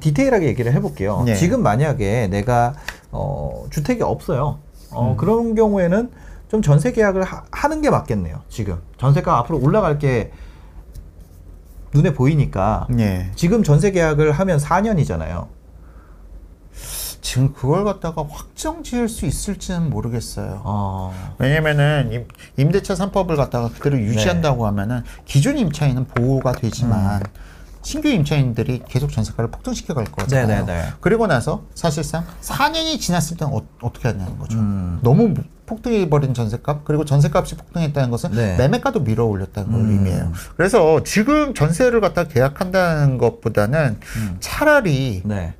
디테일하게 0.00 0.46
얘기를 0.46 0.72
해볼게요. 0.72 1.22
네. 1.24 1.34
지금 1.34 1.62
만약에 1.62 2.28
내가 2.28 2.74
어, 3.12 3.66
주택이 3.70 4.02
없어요. 4.02 4.58
어, 4.90 5.12
음. 5.12 5.16
그런 5.16 5.54
경우에는 5.54 6.10
좀 6.48 6.62
전세 6.62 6.92
계약을 6.92 7.22
하, 7.22 7.68
는게 7.68 7.90
맞겠네요. 7.90 8.40
지금 8.48 8.80
전세가 8.98 9.38
앞으로 9.38 9.60
올라갈 9.60 9.98
게 9.98 10.32
눈에 11.94 12.12
보이니까 12.12 12.86
예. 12.98 13.30
지금 13.36 13.62
전세 13.62 13.90
계약을 13.92 14.32
하면 14.32 14.58
4년이잖아요. 14.58 15.48
지금 17.20 17.52
그걸 17.52 17.84
갖다가 17.84 18.24
확정 18.28 18.82
지을 18.82 19.08
수 19.08 19.26
있을지는 19.26 19.90
모르겠어요. 19.90 20.62
어, 20.64 21.12
왜냐면은 21.38 22.10
임- 22.12 22.28
임대차 22.56 22.94
3법을 22.94 23.36
갖다가 23.36 23.68
그대로 23.68 23.98
유지한다고 24.00 24.66
하면은 24.66 25.02
기존 25.26 25.58
임차인은 25.58 26.06
보호가 26.06 26.52
되지만 26.52 27.22
신규 27.82 28.08
임차인들이 28.08 28.82
계속 28.88 29.10
전세가를 29.10 29.50
폭등시켜 29.50 29.94
갈 29.94 30.04
거잖아요. 30.04 30.66
네네네. 30.66 30.88
그리고 31.00 31.26
나서 31.26 31.64
사실상 31.74 32.24
4년이 32.42 33.00
지났을 33.00 33.36
때는 33.36 33.54
어, 33.54 33.62
떻게 33.80 34.08
하냐는 34.08 34.38
거죠. 34.38 34.58
음. 34.58 34.98
너무 35.02 35.34
폭등해 35.66 36.10
버린 36.10 36.34
전세값 36.34 36.84
그리고 36.84 37.04
전세값이 37.04 37.56
폭등했다는 37.56 38.10
것은 38.10 38.32
네. 38.32 38.56
매매가도 38.56 39.00
밀어 39.00 39.24
올렸다는 39.24 39.70
걸 39.70 39.80
음. 39.80 39.90
의미해요. 39.92 40.32
그래서 40.56 41.02
지금 41.04 41.54
전세를 41.54 42.00
갖다 42.00 42.24
계약한다는 42.24 43.18
것보다는 43.18 43.98
음. 44.16 44.36
차라리 44.40 45.22
네. 45.24 45.54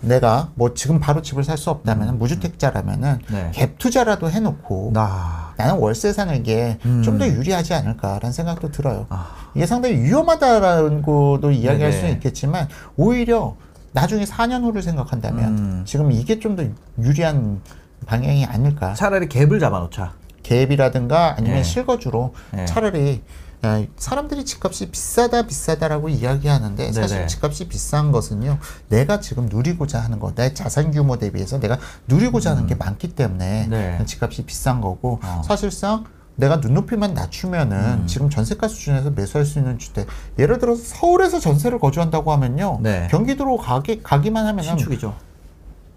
내가 0.00 0.52
뭐 0.54 0.74
지금 0.74 1.00
바로 1.00 1.22
집을 1.22 1.42
살 1.44 1.56
수 1.58 1.70
없다면 1.70 2.18
무주택자라면은 2.18 3.08
음. 3.30 3.34
네. 3.34 3.50
갭 3.54 3.78
투자라도 3.78 4.30
해놓고 4.30 4.90
나. 4.92 5.47
나는 5.58 5.74
월세 5.80 6.12
사는 6.12 6.40
게좀 6.44 6.78
음. 6.86 7.18
더 7.18 7.26
유리하지 7.26 7.74
않을까라는 7.74 8.32
생각도 8.32 8.70
들어요. 8.70 9.06
아. 9.08 9.26
이게 9.56 9.66
상당히 9.66 9.96
위험하다라는 9.96 11.02
것도 11.02 11.50
이야기할 11.50 11.90
네네. 11.90 11.92
수는 11.92 12.12
있겠지만 12.14 12.68
오히려 12.96 13.56
나중에 13.90 14.24
4년 14.24 14.62
후를 14.62 14.82
생각한다면 14.82 15.58
음. 15.58 15.82
지금 15.84 16.12
이게 16.12 16.38
좀 16.38 16.54
더 16.54 16.62
유리한 17.00 17.60
방향이 18.06 18.44
아닐까. 18.46 18.94
차라리 18.94 19.26
갭을 19.28 19.58
잡아놓자. 19.58 20.12
갭이라든가 20.44 21.34
아니면 21.36 21.56
네. 21.56 21.62
실거주로 21.64 22.34
네. 22.52 22.64
차라리 22.64 23.22
야, 23.64 23.82
사람들이 23.96 24.44
집값이 24.44 24.90
비싸다 24.90 25.42
비싸다라고 25.42 26.08
이야기하는데 26.08 26.92
사실 26.92 27.16
네네. 27.16 27.26
집값이 27.26 27.68
비싼 27.68 28.12
것은요 28.12 28.58
내가 28.88 29.18
지금 29.20 29.46
누리고자 29.46 29.98
하는 30.00 30.20
거 30.20 30.32
내 30.34 30.54
자산 30.54 30.92
규모 30.92 31.18
대비해서 31.18 31.58
내가 31.58 31.78
누리고자 32.06 32.52
하는 32.52 32.66
게 32.68 32.76
많기 32.76 33.08
때문에 33.08 33.64
음. 33.64 33.70
네. 33.70 34.04
집값이 34.06 34.44
비싼 34.44 34.80
거고 34.80 35.18
어. 35.24 35.38
음. 35.38 35.42
사실상 35.42 36.04
내가 36.36 36.56
눈높이만 36.58 37.14
낮추면은 37.14 38.06
지금 38.06 38.30
전세가 38.30 38.68
수준에서 38.68 39.10
매수할 39.10 39.44
수 39.44 39.58
있는 39.58 39.76
주택 39.78 40.06
예를 40.38 40.58
들어서 40.58 40.80
서울에서 40.84 41.40
전세를 41.40 41.80
거주한다고 41.80 42.30
하면요 42.32 42.78
네. 42.80 43.08
경기도로 43.10 43.56
가기, 43.56 44.04
가기만 44.04 44.46
하면은 44.46 44.62
신축이죠. 44.62 45.16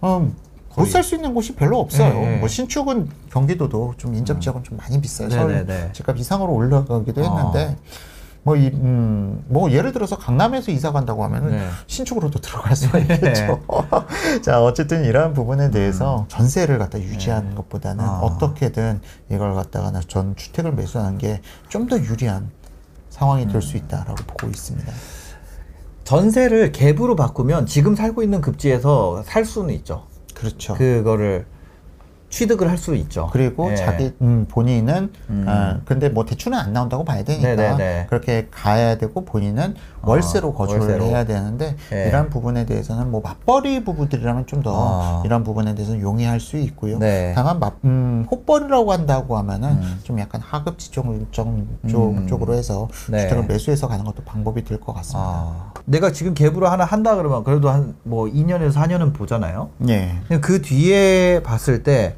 어, 0.01 0.31
못 0.75 0.87
살 0.87 1.03
수 1.03 1.15
있는 1.15 1.33
곳이 1.33 1.55
별로 1.55 1.79
없어요. 1.79 2.13
네, 2.13 2.29
네. 2.31 2.37
뭐 2.37 2.47
신축은 2.47 3.09
경기도도 3.31 3.95
좀 3.97 4.15
인접 4.15 4.39
지역은 4.41 4.63
좀 4.63 4.77
많이 4.77 4.99
비싸요. 5.01 5.27
네, 5.29 5.35
서울 5.35 5.53
네, 5.53 5.65
네. 5.65 5.89
집값 5.93 6.17
이상으로 6.17 6.53
올라가기도 6.53 7.21
어. 7.21 7.23
했는데 7.23 7.77
뭐, 8.43 8.55
이, 8.55 8.69
음, 8.73 9.43
뭐 9.49 9.69
예를 9.69 9.91
들어서 9.91 10.17
강남에서 10.17 10.71
이사 10.71 10.91
간다고 10.91 11.23
하면은 11.25 11.51
네. 11.51 11.67
신축으로도 11.85 12.39
들어갈 12.41 12.75
수가 12.75 12.97
있겠죠. 12.99 13.61
자 14.41 14.63
어쨌든 14.63 15.05
이러한 15.05 15.33
부분에 15.33 15.69
대해서 15.69 16.25
전세를 16.27 16.79
갖다 16.79 16.99
유지하는 16.99 17.53
것보다는 17.53 18.03
음. 18.03 18.07
네. 18.07 18.09
아. 18.11 18.19
어떻게든 18.21 19.01
이걸 19.29 19.53
갖다가 19.53 19.91
나전 19.91 20.35
주택을 20.35 20.71
매수하는 20.73 21.17
게 21.19 21.41
좀 21.69 21.87
더 21.87 21.97
유리한 21.99 22.49
상황이 23.09 23.45
될 23.45 23.55
음. 23.57 23.61
수 23.61 23.77
있다라고 23.77 24.15
보고 24.25 24.47
있습니다. 24.47 24.91
전세를 26.03 26.71
갭으로 26.71 27.15
바꾸면 27.15 27.67
지금 27.67 27.95
살고 27.95 28.23
있는 28.23 28.41
급지에서 28.41 29.21
살 29.23 29.45
수는 29.45 29.73
있죠. 29.75 30.07
그렇죠. 30.41 30.73
그거를 30.73 31.45
취득을 32.31 32.67
할 32.69 32.77
수 32.81 32.95
있죠. 32.95 33.29
그리고 33.31 33.69
예. 33.71 33.75
자기 33.75 34.11
음, 34.21 34.47
본인은 34.49 35.11
음. 35.29 35.45
아, 35.47 35.77
근데 35.85 36.09
뭐 36.09 36.25
대출은 36.25 36.57
안 36.57 36.73
나온다고 36.73 37.03
봐야 37.05 37.23
되니까 37.23 37.49
네네네. 37.55 38.07
그렇게 38.09 38.47
가야 38.49 38.97
되고 38.97 39.23
본인은 39.23 39.75
월세로 40.01 40.47
어, 40.49 40.53
거주를 40.55 40.79
월세로. 40.81 41.05
해야 41.05 41.25
되는데 41.25 41.75
예. 41.93 42.07
이런 42.07 42.29
부분에 42.31 42.65
대해서는 42.65 43.11
뭐 43.11 43.21
맞벌이 43.21 43.83
부부들이라면 43.83 44.47
좀더 44.47 44.71
어. 44.73 45.23
이런 45.25 45.43
부분에 45.43 45.75
대해서는 45.75 46.01
용이할 46.01 46.39
수 46.39 46.57
있고요. 46.57 46.97
네. 46.97 47.33
다만 47.35 47.59
맞, 47.59 47.73
음, 47.85 48.25
혹벌이라고 48.31 48.91
한다고 48.91 49.37
하면은 49.37 49.69
음. 49.73 49.99
좀 50.03 50.17
약간 50.19 50.41
하급지 50.41 50.89
쪽, 50.89 51.05
쪽, 51.31 51.47
쪽, 51.87 52.17
음. 52.17 52.25
쪽으로 52.27 52.55
해서 52.55 52.87
네. 53.09 53.19
주택을 53.21 53.45
매수해서 53.45 53.87
가는 53.87 54.03
것도 54.05 54.23
방법이 54.23 54.63
될 54.63 54.79
것 54.79 54.93
같습니다. 54.93 55.19
아, 55.29 55.73
내가 55.85 56.11
지금 56.11 56.33
갭으로 56.33 56.63
하나 56.63 56.83
한다 56.85 57.15
그러면 57.15 57.43
그래도 57.43 57.69
한 57.69 57.93
뭐 58.03 58.25
2년에서 58.25 58.73
4년은 58.73 59.13
보잖아요. 59.13 59.69
예. 59.89 60.15
그 60.41 60.61
뒤에 60.61 61.43
봤을 61.43 61.83
때 61.83 62.15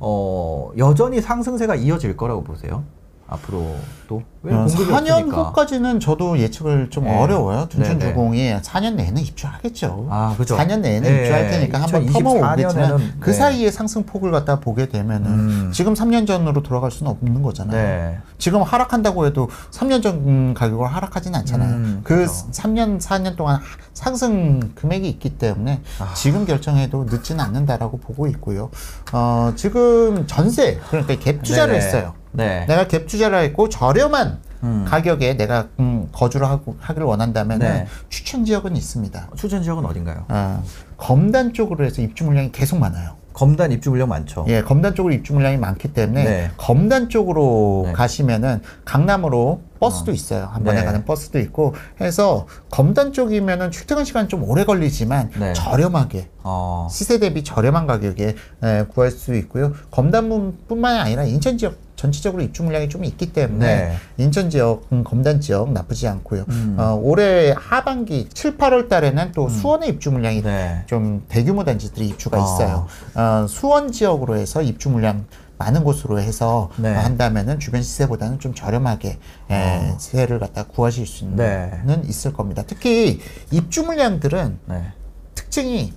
어, 0.00 0.70
여전히 0.78 1.20
상승세가 1.20 1.74
이어질 1.76 2.16
거라고 2.16 2.44
보세요. 2.44 2.84
앞으로 3.28 3.74
또왜 4.06 4.54
어, 4.54 4.66
공급이 4.66 4.92
4년 4.92 5.10
없으니까. 5.18 5.42
후까지는 5.42 5.98
저도 5.98 6.38
예측을 6.38 6.90
좀 6.90 7.04
네. 7.04 7.18
어려워요. 7.20 7.68
네네. 7.68 7.84
둔촌주공이 7.84 8.54
4년 8.62 8.94
내내 8.94 9.20
입주하겠죠. 9.20 10.06
아, 10.10 10.34
그죠. 10.38 10.56
4년 10.56 10.78
내내 10.78 11.00
네, 11.00 11.22
입주할 11.22 11.50
테니까 11.50 11.82
한번 11.82 12.02
2024 12.04 12.56
터먹오겠지만 12.56 13.14
그 13.18 13.30
네. 13.30 13.36
사이에 13.36 13.70
상승폭을 13.72 14.30
갖다 14.30 14.60
보게 14.60 14.88
되면은 14.88 15.26
음. 15.30 15.70
지금 15.74 15.94
3년 15.94 16.24
전으로 16.26 16.62
돌아갈 16.62 16.92
수는 16.92 17.10
없는 17.10 17.42
거잖아요. 17.42 17.76
네. 17.76 18.18
지금 18.38 18.62
하락한다고 18.62 19.26
해도 19.26 19.48
3년 19.72 20.02
전 20.04 20.54
가격으로 20.54 20.86
하락하진 20.86 21.34
않잖아요. 21.34 21.74
음, 21.74 22.00
그 22.04 22.16
그죠. 22.18 22.32
3년, 22.52 23.00
4년 23.00 23.34
동안 23.36 23.56
하- 23.56 23.62
상승 23.92 24.72
금액이 24.76 25.08
있기 25.08 25.30
때문에 25.38 25.80
아. 25.98 26.14
지금 26.14 26.44
결정해도 26.46 27.04
늦지는 27.10 27.44
않는다라고 27.44 27.98
보고 27.98 28.28
있고요. 28.28 28.70
어, 29.12 29.52
지금 29.56 30.26
전세, 30.28 30.78
그러니까 30.90 31.14
갭 31.14 31.42
투자를. 31.42 31.74
했어요. 31.74 32.14
네. 32.36 32.66
내가 32.66 32.86
갭 32.86 33.06
투자를 33.06 33.38
했고 33.40 33.68
저렴한 33.68 34.38
음. 34.62 34.84
가격에 34.88 35.36
내가 35.36 35.68
음, 35.80 36.08
거주를 36.12 36.48
하고, 36.48 36.76
하기를 36.80 37.06
원한다면 37.06 37.62
은 37.62 37.66
네. 37.66 37.86
추천 38.08 38.44
지역은 38.44 38.76
있습니다. 38.76 39.28
추천 39.36 39.62
지역은 39.62 39.84
어딘가요? 39.84 40.24
아, 40.28 40.62
검단 40.96 41.52
쪽으로 41.52 41.84
해서 41.84 42.02
입주 42.02 42.24
물량이 42.24 42.52
계속 42.52 42.78
많아요. 42.78 43.16
검단 43.36 43.70
입주 43.70 43.90
물량 43.90 44.08
많죠. 44.08 44.46
예, 44.48 44.62
검단 44.62 44.94
쪽으로 44.94 45.12
입주 45.12 45.34
물량이 45.34 45.58
많기 45.58 45.88
때문에 45.92 46.24
네. 46.24 46.50
검단 46.56 47.10
쪽으로 47.10 47.82
네. 47.88 47.92
가시면은 47.92 48.62
강남으로 48.86 49.60
버스도 49.78 50.10
있어요. 50.10 50.48
한 50.50 50.64
번에 50.64 50.80
네. 50.80 50.86
가는 50.86 51.04
버스도 51.04 51.38
있고 51.40 51.74
해서 52.00 52.46
검단 52.70 53.12
쪽이면은 53.12 53.70
출퇴근 53.70 54.06
시간 54.06 54.30
좀 54.30 54.42
오래 54.42 54.64
걸리지만 54.64 55.32
네. 55.38 55.52
저렴하게 55.52 56.30
어. 56.44 56.88
시세 56.90 57.18
대비 57.18 57.44
저렴한 57.44 57.86
가격에 57.86 58.36
에, 58.62 58.84
구할 58.84 59.10
수 59.10 59.34
있고요. 59.34 59.74
검단뿐만 59.90 60.96
아니라 60.96 61.24
인천 61.24 61.58
지역 61.58 61.74
전체적으로 61.96 62.42
입주 62.42 62.62
물량이 62.62 62.88
좀 62.88 63.04
있기 63.04 63.32
때문에 63.32 63.66
네. 63.66 63.96
인천 64.18 64.50
지역, 64.50 64.86
음, 64.92 65.02
검단 65.02 65.40
지역 65.40 65.72
나쁘지 65.72 66.06
않고요. 66.06 66.44
음. 66.48 66.76
어, 66.78 66.94
올해 67.02 67.54
하반기 67.56 68.28
7, 68.28 68.58
8월 68.58 68.88
달에는 68.88 69.32
또 69.32 69.48
수원의 69.48 69.88
입주 69.88 70.12
물량이 70.12 70.42
네. 70.42 70.84
좀 70.86 71.24
대규모 71.28 71.64
단지들이 71.64 72.06
입주가 72.08 72.38
아. 72.38 72.40
있어요. 72.40 72.86
어, 73.14 73.46
수원 73.48 73.90
지역으로 73.90 74.36
해서 74.36 74.62
입주 74.62 74.90
물량 74.90 75.24
많은 75.58 75.84
곳으로 75.84 76.20
해서 76.20 76.70
네. 76.76 76.92
한다면은 76.92 77.58
주변 77.58 77.82
시세보다는 77.82 78.38
좀 78.40 78.52
저렴하게 78.52 79.18
예, 79.50 79.94
세를 79.98 80.38
갖다 80.38 80.64
구하실 80.64 81.06
수 81.06 81.24
있는 81.24 81.36
네. 81.36 82.02
있을 82.04 82.34
겁니다. 82.34 82.62
특히 82.66 83.20
입주 83.50 83.82
물량들은 83.82 84.58
네. 84.66 84.92
특징이 85.34 85.94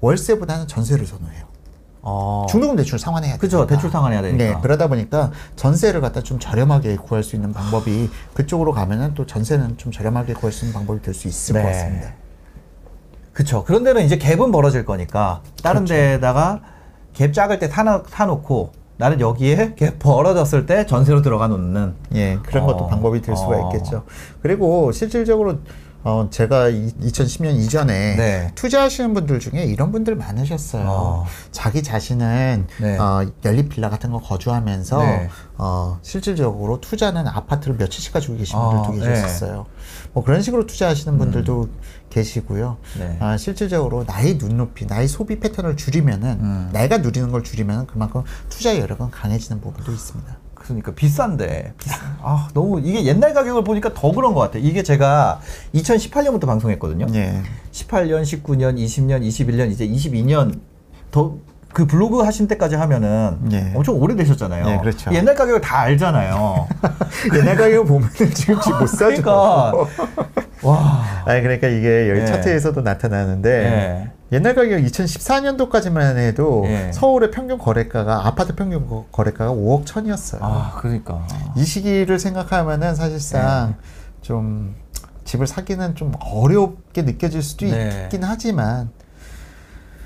월세보다는 0.00 0.68
전세를 0.68 1.06
선호해요. 1.06 1.47
어. 2.08 2.46
중도금 2.48 2.76
대출 2.76 2.98
상환해야 2.98 3.32
돼요. 3.32 3.40
그죠. 3.40 3.66
대출 3.66 3.90
상환해야 3.90 4.22
되니까. 4.22 4.44
네, 4.44 4.56
그러다 4.62 4.88
보니까 4.88 5.30
전세를 5.56 6.00
갖다 6.00 6.22
좀 6.22 6.38
저렴하게 6.38 6.96
구할 6.96 7.22
수 7.22 7.36
있는 7.36 7.52
방법이 7.52 8.08
그쪽으로 8.34 8.72
가면은 8.72 9.12
또 9.14 9.26
전세는 9.26 9.76
좀 9.76 9.92
저렴하게 9.92 10.32
구할 10.34 10.52
수 10.52 10.64
있는 10.64 10.74
방법이 10.74 11.02
될 11.02 11.12
수 11.14 11.28
있을 11.28 11.54
네. 11.54 11.62
것 11.62 11.68
같습니다. 11.68 12.12
그쵸. 13.32 13.64
그런 13.64 13.84
데는 13.84 14.04
이제 14.04 14.16
갭은 14.18 14.52
벌어질 14.52 14.84
거니까 14.84 15.42
다른 15.62 15.84
그렇죠. 15.84 15.94
데다가 15.94 16.60
갭 17.14 17.32
작을 17.32 17.58
때 17.58 17.68
사나, 17.68 18.02
사놓고 18.08 18.72
나는 18.96 19.20
여기에 19.20 19.74
갭 19.76 19.98
벌어졌을 19.98 20.66
때 20.66 20.86
전세로 20.86 21.22
들어가 21.22 21.46
놓는 21.48 21.94
예, 22.14 22.38
그런 22.44 22.66
것도 22.66 22.84
어, 22.84 22.86
방법이 22.88 23.20
될 23.22 23.36
수가 23.36 23.56
어. 23.56 23.70
있겠죠. 23.72 24.04
그리고 24.42 24.90
실질적으로 24.92 25.58
어, 26.08 26.30
제가 26.30 26.70
이, 26.70 26.90
2010년 27.02 27.54
이전에 27.56 28.16
네. 28.16 28.52
투자하시는 28.54 29.12
분들 29.12 29.40
중에 29.40 29.64
이런 29.64 29.92
분들 29.92 30.16
많으셨어요. 30.16 30.86
어. 30.88 31.26
자기 31.52 31.82
자신은 31.82 32.66
네. 32.80 32.96
어, 32.96 33.30
연립 33.44 33.68
빌라 33.68 33.90
같은 33.90 34.10
거 34.10 34.18
거주하면서 34.18 35.02
네. 35.02 35.28
어, 35.58 35.98
실질적으로 36.00 36.80
투자는 36.80 37.26
아파트를 37.26 37.76
몇 37.76 37.90
채씩 37.90 38.14
가지고 38.14 38.38
계신 38.38 38.56
어, 38.56 38.84
분들도 38.84 39.04
네. 39.04 39.12
계셨어요. 39.12 39.66
뭐 40.14 40.24
그런 40.24 40.40
식으로 40.40 40.66
투자하시는 40.66 41.18
분들도 41.18 41.68
계시고요. 42.08 42.78
네. 42.98 43.18
아, 43.20 43.36
실질적으로 43.36 44.04
나의 44.04 44.38
눈높이, 44.38 44.86
나의 44.86 45.08
소비 45.08 45.38
패턴을 45.38 45.76
줄이면은 45.76 46.40
음. 46.40 46.70
내가 46.72 46.98
누리는 46.98 47.30
걸 47.30 47.44
줄이면은 47.44 47.86
그만큼 47.86 48.22
투자 48.48 48.78
여력은 48.78 49.10
강해지는 49.10 49.60
부분도 49.60 49.92
있습니다. 49.92 50.47
그 50.76 50.82
그러니까 50.82 50.92
비싼데 50.94 51.74
비싸. 51.78 51.96
아 52.22 52.48
너무 52.54 52.80
이게 52.80 53.04
옛날 53.04 53.34
가격을 53.34 53.64
보니까 53.64 53.94
더 53.94 54.12
그런 54.12 54.34
것 54.34 54.40
같아. 54.40 54.58
이게 54.58 54.82
제가 54.82 55.40
2018년부터 55.74 56.46
방송했거든요. 56.46 57.06
예. 57.14 57.42
18년, 57.72 58.22
19년, 58.22 58.76
20년, 58.76 59.22
21년 59.22 59.70
이제 59.70 59.86
22년 59.86 60.60
더 61.10 61.38
그 61.72 61.86
블로그 61.86 62.20
하신 62.22 62.48
때까지 62.48 62.76
하면은 62.76 63.38
예. 63.52 63.72
엄청 63.74 64.00
오래되셨잖아요. 64.00 64.68
예, 64.68 64.78
그렇죠. 64.78 65.12
옛날 65.12 65.34
가격을 65.34 65.60
다 65.60 65.80
알잖아요. 65.80 66.66
옛날 67.36 67.56
가격 67.56 67.86
보면은 67.86 68.10
지금 68.34 68.56
못 68.80 68.86
사죠. 68.88 69.22
그러니까 69.22 69.72
와. 70.62 71.04
아니 71.24 71.42
그러니까 71.42 71.68
이게 71.68 72.08
여기 72.08 72.20
예. 72.20 72.24
차트에서도 72.26 72.80
나타나는데 72.80 73.50
예. 73.50 74.10
옛날 74.30 74.54
가격 74.54 74.78
2014년도까지만 74.80 76.16
해도 76.18 76.64
예. 76.66 76.90
서울의 76.92 77.30
평균 77.30 77.56
거래가가 77.58 78.26
아파트 78.26 78.54
평균 78.54 78.86
거- 78.86 79.06
거래가가 79.10 79.52
5억 79.52 79.86
천이었어요. 79.86 80.40
아 80.44 80.72
그러니까. 80.78 81.26
이 81.56 81.64
시기를 81.64 82.18
생각하면은 82.18 82.94
사실상 82.94 83.70
예. 83.70 83.74
좀 84.20 84.74
집을 85.24 85.46
사기는 85.46 85.94
좀 85.94 86.12
어렵게 86.20 87.02
느껴질 87.02 87.42
수도 87.42 87.66
네. 87.66 88.02
있긴 88.04 88.24
하지만 88.24 88.90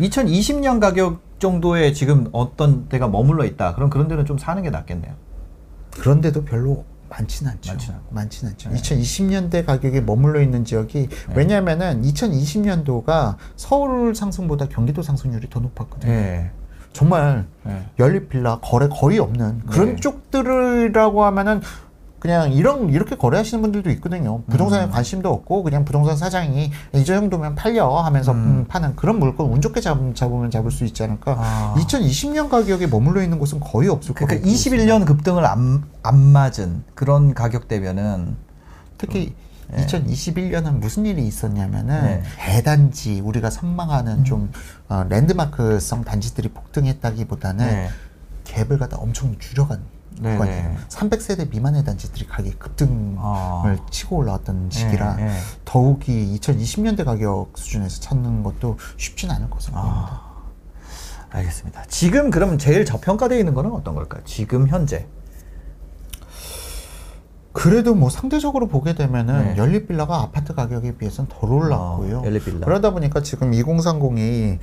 2020년 0.01 0.81
가격 0.81 1.21
정도에 1.39 1.93
지금 1.93 2.29
어떤 2.33 2.89
데가 2.89 3.09
머물러 3.09 3.45
있다. 3.45 3.75
그럼 3.75 3.91
그런 3.91 4.07
데는 4.09 4.25
좀 4.25 4.39
사는 4.39 4.63
게 4.63 4.71
낫겠네요. 4.71 5.13
그런데도 5.99 6.45
별로 6.45 6.85
많지는 7.13 7.53
않죠. 7.53 7.73
않고. 7.73 8.15
많지는 8.15 8.53
않죠. 8.53 8.71
네. 8.71 8.77
2020년대 8.77 9.67
가격에 9.67 10.01
머물러 10.01 10.41
있는 10.41 10.65
지역이 10.65 11.09
왜냐하면은 11.35 12.03
2020년도가 12.03 13.37
서울 13.57 14.15
상승보다 14.15 14.69
경기도 14.69 15.03
상승률이 15.03 15.51
더 15.51 15.61
높았거든요. 15.61 16.11
예. 16.11 16.51
정말 16.93 17.47
예. 17.67 17.85
연립 17.99 18.29
빌라 18.29 18.59
거래 18.61 18.89
거의 18.89 19.19
없는 19.19 19.61
그런 19.67 19.95
네. 19.95 19.97
쪽들이라고 19.97 21.25
하면은 21.25 21.61
그냥 22.23 22.53
이런 22.53 22.89
이렇게 22.91 23.17
거래하시는 23.17 23.61
분들도 23.63 23.91
있거든요. 23.91 24.45
부동산에 24.45 24.85
음. 24.85 24.91
관심도 24.93 25.29
없고 25.29 25.65
그냥 25.65 25.85
부동산 25.85 26.17
사장이 26.17 26.71
이 26.95 27.05
정도면 27.05 27.57
팔려 27.57 27.99
하면서 27.99 28.31
음. 28.31 28.37
음, 28.37 28.65
파는 28.69 28.95
그런 28.95 29.19
물건 29.19 29.51
운 29.51 29.61
좋게 29.61 29.81
잡, 29.81 29.99
잡으면 30.15 30.49
잡을 30.53 30.71
수 30.71 30.85
있지 30.85 31.03
않을까. 31.03 31.35
아. 31.37 31.75
2020년 31.79 32.49
가격에 32.49 32.87
머물러 32.87 33.25
있는 33.25 33.41
곳은 33.41 33.59
거의 33.59 33.89
없을 33.89 34.15
거라고 34.15 34.41
그러니까 34.41 34.49
21년 34.49 35.05
급등을 35.05 35.45
안, 35.45 35.83
안 36.05 36.17
맞은 36.17 36.85
그런 36.95 37.35
가격대면은 37.35 38.37
특히 38.99 39.35
네. 39.73 39.85
2021년은 39.85 40.79
무슨 40.79 41.07
일이 41.07 41.27
있었냐면은 41.27 42.03
네. 42.05 42.23
대단지 42.39 43.21
우리가 43.21 43.51
선망하는 43.51 44.23
좀 44.23 44.53
어, 44.89 45.05
랜드마크성 45.09 46.05
단지들이 46.05 46.51
폭등했다기보다는 46.51 47.67
네. 47.67 47.89
갭을 48.45 48.79
갖다 48.79 48.99
엄청 48.99 49.37
줄여간 49.41 49.81
네, 49.81 50.02
구간이에요. 50.17 50.69
네. 50.69 50.77
300세대 50.89 51.51
미만의 51.51 51.85
단지들이 51.85 52.27
가격 52.27 52.59
급등을 52.59 53.17
아. 53.19 53.77
치고 53.91 54.17
올라왔던 54.17 54.71
시기라 54.71 55.17
예, 55.21 55.27
예. 55.27 55.31
더욱이 55.65 56.39
2020년대 56.39 57.05
가격 57.05 57.53
수준에서 57.57 58.01
찾는 58.01 58.43
것도 58.43 58.79
쉽진 58.97 59.31
않을 59.31 59.51
것으로 59.51 59.75
보입니다. 59.75 60.21
아, 60.23 60.43
알겠습니다. 61.31 61.85
지금 61.89 62.31
그럼 62.31 62.59
제일 62.59 62.85
저평가되어 62.85 63.39
있는 63.39 63.55
거는 63.55 63.73
어떤 63.73 63.95
걸까요? 63.95 64.23
지금 64.25 64.69
현재. 64.69 65.07
그래도 67.53 67.95
뭐 67.95 68.09
상대적으로 68.09 68.67
보게 68.67 68.95
되면은 68.95 69.45
네. 69.45 69.57
연립 69.59 69.89
빌라가 69.89 70.23
아파트 70.23 70.55
가격에 70.55 70.97
비해서는 70.97 71.29
덜 71.31 71.53
올랐고요. 71.53 72.21
어, 72.21 72.25
연립 72.25 72.45
빌라. 72.45 72.61
그러다 72.65 72.93
보니까 72.93 73.23
지금 73.23 73.51
2030이 73.53 74.59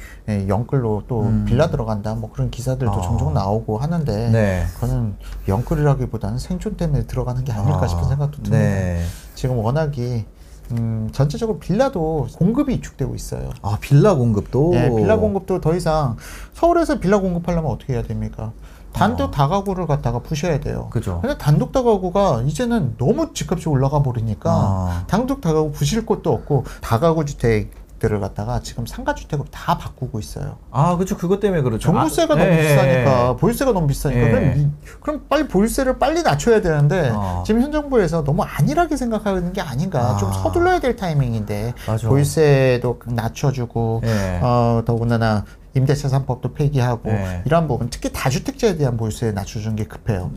영끌로 0.48 1.04
또 1.08 1.22
음. 1.22 1.46
빌라 1.46 1.70
들어간다 1.70 2.16
뭐 2.16 2.32
그런 2.32 2.50
기사들도 2.50 2.92
어. 2.92 3.02
종종 3.02 3.34
나오고 3.34 3.78
하는데 3.78 4.30
네. 4.32 4.66
그거는 4.76 5.16
영끌이라기보다는 5.48 6.40
생존 6.40 6.78
때문에 6.78 7.06
들어가는 7.06 7.44
게 7.44 7.52
아닐까 7.52 7.82
아, 7.84 7.88
싶은 7.88 8.08
생각도 8.08 8.38
듭니다. 8.38 8.58
네. 8.58 9.04
지금 9.36 9.58
워낙이 9.60 10.26
음, 10.72 11.10
전체적으로 11.12 11.60
빌라도 11.60 12.28
공급이 12.38 12.74
위축되고 12.74 13.16
있어요. 13.16 13.50
아 13.62 13.78
빌라 13.82 14.16
공급도. 14.16 14.72
예, 14.76 14.90
빌라 14.96 15.18
공급도 15.18 15.62
더 15.62 15.76
이상 15.76 16.16
서울에서 16.54 17.00
빌라 17.00 17.20
공급하려면 17.20 17.72
어떻게 17.72 17.94
해야 17.94 18.04
됩니까? 18.04 18.52
단독 18.94 19.26
어. 19.26 19.32
다가구를 19.32 19.88
갖다가 19.88 20.20
부셔야 20.20 20.60
돼요. 20.60 20.88
그죠. 20.92 21.20
근데 21.22 21.38
단독 21.38 21.72
다가구가 21.72 22.44
이제는 22.46 22.96
너무 22.98 23.34
집값이 23.34 23.70
올라가 23.70 24.02
버리니까 24.04 24.50
아. 24.52 25.04
단독 25.08 25.42
다가구 25.42 25.72
부실 25.72 26.06
곳도 26.06 26.32
없고 26.34 26.66
다가구 26.82 27.26
주택 27.26 27.72
들을 28.00 28.22
갖다가 28.22 28.62
지금 28.62 28.86
상가 28.86 29.14
주택으로 29.14 29.46
다 29.52 29.78
바꾸고 29.78 30.20
있어요. 30.20 30.56
아 30.72 30.96
그렇죠. 30.96 31.18
그것 31.18 31.42
때문에 31.42 31.62
그렇죠. 31.62 31.80
종부세가 31.80 32.34
아, 32.34 32.38
너무 32.38 32.50
예, 32.50 32.62
비싸니까 32.62 33.36
보유세가 33.36 33.74
너무 33.74 33.88
비싸니까 33.88 34.22
예. 34.26 34.32
그럼, 34.32 34.54
이- 34.58 34.68
그럼 35.02 35.26
빨리 35.28 35.48
보유세를 35.50 36.00
빨리 36.00 36.24
낮춰야 36.24 36.62
되는데 36.62 37.12
어. 37.14 37.44
지금 37.46 37.62
현 37.62 37.74
정부에서 37.74 38.24
너무 38.24 38.44
안일하게 38.44 38.96
생각하는 38.96 39.52
게 39.52 39.60
아닌가 39.60 40.12
아. 40.12 40.18
좀 40.18 40.32
서둘러야 40.32 40.80
될 40.80 40.96
타이밍인데 40.96 41.74
맞아. 41.88 42.08
보유세도 42.08 43.00
낮춰주고 43.06 44.02
예. 44.06 44.40
어, 44.44 44.82
더군다나 44.86 45.44
임대차 45.76 46.08
3법도 46.08 46.54
폐기하고 46.56 47.10
예. 47.12 47.42
이러한 47.46 47.68
부분 47.68 47.90
특히 47.90 48.12
다주택자에 48.12 48.78
대한 48.78 48.98
보유세 48.98 49.32
낮춰주는 49.32 49.76
게 49.76 49.84
급해요. 49.86 50.32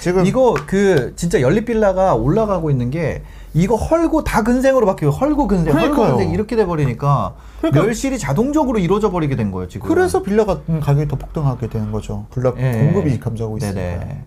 지금 0.00 0.26
이거 0.26 0.54
그 0.66 1.14
진짜 1.16 1.40
연립 1.40 1.66
빌라가 1.66 2.14
올라가고 2.14 2.70
있는 2.70 2.90
게 2.90 3.22
이거 3.54 3.76
헐고 3.76 4.24
다 4.24 4.42
근생으로 4.42 4.86
바뀌고 4.86 5.12
헐고 5.12 5.46
근생, 5.46 5.74
헐고 5.74 5.94
그러니까요. 5.94 6.16
근생 6.16 6.32
이렇게 6.34 6.56
돼 6.56 6.64
버리니까 6.66 7.34
그러니까- 7.60 7.82
멸실이 7.84 8.18
자동적으로 8.18 8.78
이루어져 8.78 9.10
버리게 9.10 9.36
된 9.36 9.50
거예요 9.52 9.68
지금. 9.68 9.86
그래서 9.88 10.22
빌라 10.22 10.44
같은 10.44 10.80
가격이 10.80 11.08
더 11.08 11.16
폭등하게 11.16 11.68
되는 11.68 11.92
거죠. 11.92 12.26
빌라 12.34 12.52
예. 12.58 12.72
공급이 12.72 13.18
감소하고 13.20 13.58
있으니까. 13.58 13.80
네네. 13.80 14.24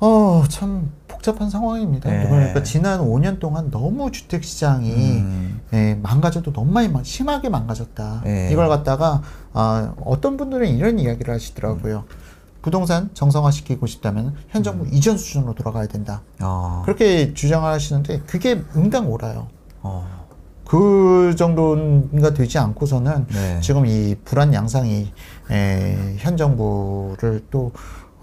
어, 0.00 0.44
참 0.48 0.90
복잡한 1.08 1.48
상황입니다. 1.48 2.10
네. 2.10 2.26
그러니까 2.28 2.62
지난 2.62 3.00
5년 3.00 3.38
동안 3.40 3.70
너무 3.70 4.10
주택 4.12 4.44
시장이 4.44 4.90
음. 4.92 5.60
예, 5.72 5.94
망가져도 6.02 6.52
너무 6.52 6.70
많이 6.70 6.88
망- 6.88 7.02
심하게 7.02 7.48
망가졌다. 7.48 8.22
네. 8.24 8.50
이걸 8.52 8.68
갖다가 8.68 9.22
아, 9.52 9.94
어떤 10.04 10.36
분들은 10.36 10.68
이런 10.68 10.98
이야기를 10.98 11.32
하시더라고요. 11.32 12.04
부동산 12.60 13.10
정상화시키고 13.14 13.86
싶다면 13.86 14.34
현 14.48 14.62
정부 14.62 14.84
음. 14.84 14.90
이전 14.92 15.16
수준으로 15.16 15.54
돌아가야 15.54 15.86
된다. 15.86 16.22
어. 16.40 16.82
그렇게 16.84 17.32
주장을 17.32 17.68
하시는데 17.70 18.20
그게 18.26 18.60
응당 18.76 19.10
오라요. 19.10 19.48
어. 19.82 20.06
그 20.66 21.34
정도가 21.38 22.34
되지 22.34 22.58
않고서는 22.58 23.26
네. 23.28 23.60
지금 23.60 23.86
이 23.86 24.16
불안 24.24 24.52
양상이 24.52 25.12
에, 25.48 26.16
현 26.18 26.36
정부를 26.36 27.44
또 27.52 27.70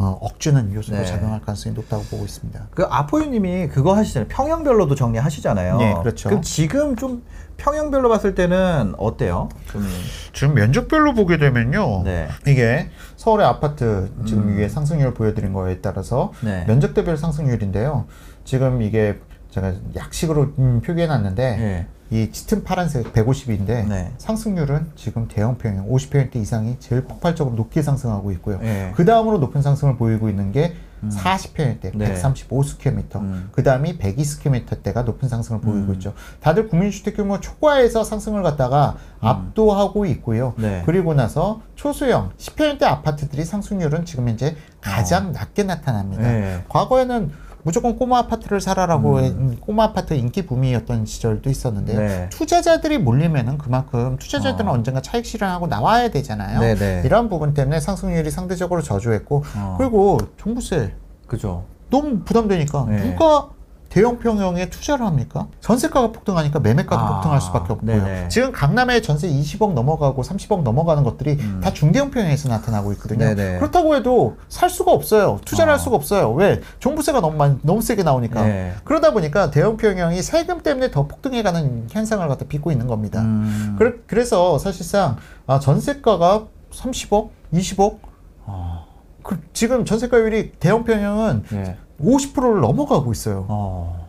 어, 0.04 0.18
억주는 0.20 0.74
요소로 0.74 0.98
네. 0.98 1.06
작용할 1.06 1.40
가능성이 1.40 1.74
높다고 1.76 2.04
보고 2.04 2.26
있습니다. 2.26 2.68
그 2.72 2.84
아포유님이 2.84 3.70
그거 3.70 3.96
하시잖아요. 3.96 4.28
평형별로도 4.28 4.96
정리하시잖아요. 4.96 5.78
네, 5.78 5.96
그렇죠. 6.02 6.28
그럼 6.28 6.42
지금 6.42 6.98
좀 6.98 7.24
평형별로 7.56 8.10
봤을 8.10 8.36
때는 8.36 8.96
어때요? 8.98 9.48
좀 9.72 9.88
지금 10.34 10.56
면적별로 10.56 11.14
보게 11.14 11.38
되면요. 11.38 12.04
네. 12.04 12.28
이게 12.46 12.90
서울의 13.16 13.46
아파트 13.46 14.12
지금 14.26 14.44
음. 14.44 14.58
위에 14.58 14.68
상승률 14.68 15.14
보여드린 15.14 15.54
거에 15.54 15.80
따라서 15.80 16.34
네. 16.42 16.66
면적대별 16.68 17.16
상승률인데요. 17.16 18.06
지금 18.44 18.82
이게 18.82 19.20
제가 19.54 19.74
약식으로 19.96 20.54
음, 20.58 20.82
표기해놨는데 20.82 21.58
네. 21.58 21.88
이 22.10 22.32
짙은 22.32 22.64
파란색 22.64 23.14
150인데 23.14 23.88
네. 23.88 24.12
상승률은 24.18 24.92
지금 24.96 25.28
대형 25.28 25.58
평형 25.58 25.90
50평대 25.90 26.38
이상이 26.38 26.78
제일 26.80 27.04
폭발적으로 27.04 27.56
높게 27.56 27.84
상승하고 27.84 28.32
있고요. 28.34 28.60
네. 28.60 28.92
그 28.96 29.06
다음으로 29.06 29.38
높은 29.38 29.62
상승을 29.62 29.98
보이고 29.98 30.28
있는 30.28 30.52
게 30.52 30.74
40평대 31.10 31.92
네. 31.96 32.14
135 32.14 32.34
square 32.34 32.75
meter. 32.75 33.16
음. 33.18 33.50
그 33.52 33.62
다음이 33.62 33.98
102 34.00 34.16
square 34.16 34.49
meter대가 34.49 35.04
높은 35.04 35.28
상승을 35.28 35.62
보이고 35.62 35.90
음. 35.90 35.94
있죠. 35.96 36.14
다들 36.40 36.68
국민주택 36.70 37.18
규모 37.18 37.40
초과에서 37.40 38.04
상승을 38.04 38.42
갖다가 38.42 38.96
압도하고 39.20 40.06
있고요. 40.06 40.54
음. 40.58 40.62
네. 40.62 40.84
그리고 40.86 41.14
나서 41.14 41.62
초소형 41.76 42.32
10평대 42.38 42.84
아파트들이 42.84 43.44
상승률은 43.44 44.06
지금 44.06 44.30
현재 44.30 44.56
가장 44.82 45.32
낮게 45.32 45.64
나타납니다. 45.64 46.24
어. 46.24 46.28
네. 46.28 46.64
과거에는 46.70 47.32
무조건 47.64 47.96
꼬마 47.98 48.20
아파트를 48.20 48.60
사라라고 48.60 49.22
해- 49.22 49.30
음, 49.30 49.58
꼬마 49.60 49.86
아파트 49.86 50.14
인기 50.14 50.46
붐이었던 50.46 51.06
시절도 51.06 51.50
있었는데 51.50 51.96
네. 51.96 52.30
투자자들이 52.30 52.98
몰리면은 52.98 53.58
그만큼 53.58 54.18
투자자들은 54.18 54.70
어. 54.70 54.74
언젠가 54.74 55.02
차익 55.02 55.26
실현하고 55.26 55.68
나와야 55.68 56.10
되잖아요. 56.12 56.60
네네. 56.60 57.04
이런 57.06 57.30
부분 57.30 57.54
때문에 57.54 57.80
상승률이 57.80 58.30
상대적으로 58.32 58.82
저조했고 58.82 59.44
어. 59.56 59.76
그리고 59.78 60.20
종부세 60.38 60.94
그죠. 61.26 61.64
너무 61.90 62.20
부담되니까 62.20 62.86
네. 62.90 63.12
누가 63.12 63.50
대형 63.94 64.18
평형에 64.18 64.72
투자를 64.72 65.06
합니까? 65.06 65.46
전세가가 65.60 66.12
폭등하니까 66.14 66.60
매매가도 66.62 67.00
아, 67.00 67.14
폭등할 67.14 67.40
수밖에 67.40 67.74
없고요. 67.74 68.04
네네. 68.04 68.28
지금 68.28 68.52
강남에 68.52 69.02
전세 69.02 69.30
20억 69.30 69.74
넘어가고 69.74 70.24
30억 70.24 70.64
넘어가는 70.64 71.04
것들이 71.04 71.34
음. 71.34 71.62
다 71.64 71.72
중대형 71.72 72.10
평형에서 72.10 72.50
나타나고 72.50 72.92
있거든요. 72.94 73.20
네네. 73.36 73.60
그렇다고 73.60 73.96
해도 73.96 74.38
살 74.50 74.72
수가 74.72 74.92
없어요. 74.92 75.40
투자를 75.46 75.70
아. 75.70 75.74
할 75.74 75.80
수가 75.80 75.96
없어요. 75.96 76.34
왜? 76.34 76.62
종부세가 76.80 77.22
너무 77.22 77.38
많이, 77.38 77.60
너무 77.62 77.84
세게 77.84 78.02
나오니까. 78.02 78.42
네. 78.42 78.74
그러다 78.84 79.14
보니까 79.14 79.52
대형 79.52 79.78
평형이 79.78 80.24
세금 80.24 80.64
때문에 80.64 80.90
더 80.90 81.06
폭등해가는 81.06 81.90
현상을 81.92 82.28
갖다 82.28 82.46
빚고 82.46 82.72
있는 82.72 82.88
겁니다. 82.88 83.22
음. 83.22 83.76
그래, 83.78 83.92
그래서 84.08 84.58
사실상 84.58 85.18
아, 85.46 85.60
전세가가 85.60 86.48
30억, 86.72 87.30
20억 87.54 88.00
어. 88.48 88.88
그 89.22 89.40
지금 89.54 89.86
전세가율이 89.86 90.54
대형 90.54 90.84
평형은 90.84 91.44
예. 91.54 91.78
50%를 92.04 92.62
넘어가고 92.62 93.12
있어요. 93.12 93.46
어. 93.50 94.04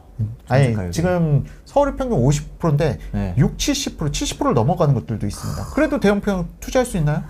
아니. 0.49 0.75
지금 0.93 1.45
서울의 1.65 1.97
평균 1.97 2.21
50%인데 2.21 2.99
네. 3.13 3.35
6, 3.37 3.57
70%, 3.57 4.11
70%를 4.11 4.55
넘어가는 4.55 4.95
것들도 4.95 5.27
있습니다. 5.27 5.65
그래도 5.75 6.01
대형 6.01 6.21
평형 6.21 6.49
투자할 6.61 6.87
수 6.87 6.97
있나요? 6.97 7.23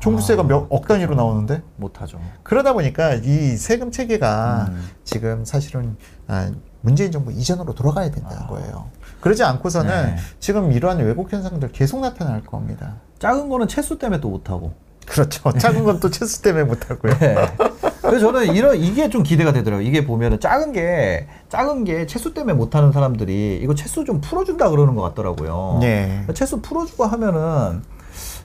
종부세가 0.00 0.44
몇억 0.44 0.88
단위로 0.88 1.14
나오는데 1.14 1.62
못하죠. 1.76 2.20
그러다 2.42 2.72
보니까 2.72 3.14
이 3.14 3.56
세금 3.56 3.90
체계가 3.90 4.68
음. 4.70 4.88
지금 5.04 5.44
사실은 5.44 5.96
아, 6.26 6.50
문재인 6.80 7.12
정부 7.12 7.32
이전으로 7.32 7.74
돌아가야 7.74 8.10
된다는 8.10 8.46
거예요. 8.46 8.88
그러지 9.20 9.44
않고서는 9.44 10.06
네. 10.06 10.16
지금 10.38 10.72
이러한 10.72 10.98
왜곡 10.98 11.30
현상들 11.30 11.72
계속 11.72 12.00
나타날 12.00 12.42
겁니다. 12.44 12.96
작은 13.18 13.50
거는 13.50 13.68
채수 13.68 13.98
때문에 13.98 14.20
또 14.20 14.30
못하고. 14.30 14.72
그렇죠. 15.06 15.52
작은 15.52 15.84
건또 15.84 16.10
체스 16.10 16.40
때문에 16.40 16.64
못하고요. 16.64 17.18
네. 17.18 17.36
그래서 18.02 18.32
저는 18.32 18.54
이런 18.54 18.76
이게 18.76 19.08
좀 19.10 19.22
기대가 19.22 19.52
되더라고요. 19.52 19.86
이게 19.86 20.04
보면은 20.06 20.40
작은 20.40 20.72
게 20.72 21.26
작은 21.48 21.84
게 21.84 22.06
채수 22.06 22.32
때문에 22.32 22.54
못 22.54 22.74
하는 22.74 22.92
사람들이 22.92 23.60
이거 23.62 23.74
채수 23.74 24.04
좀 24.04 24.20
풀어 24.20 24.44
준다 24.44 24.70
그러는 24.70 24.94
것 24.94 25.02
같더라고요. 25.02 25.78
네. 25.80 26.24
채수 26.34 26.60
풀어 26.60 26.86
주고 26.86 27.04
하면은 27.04 27.82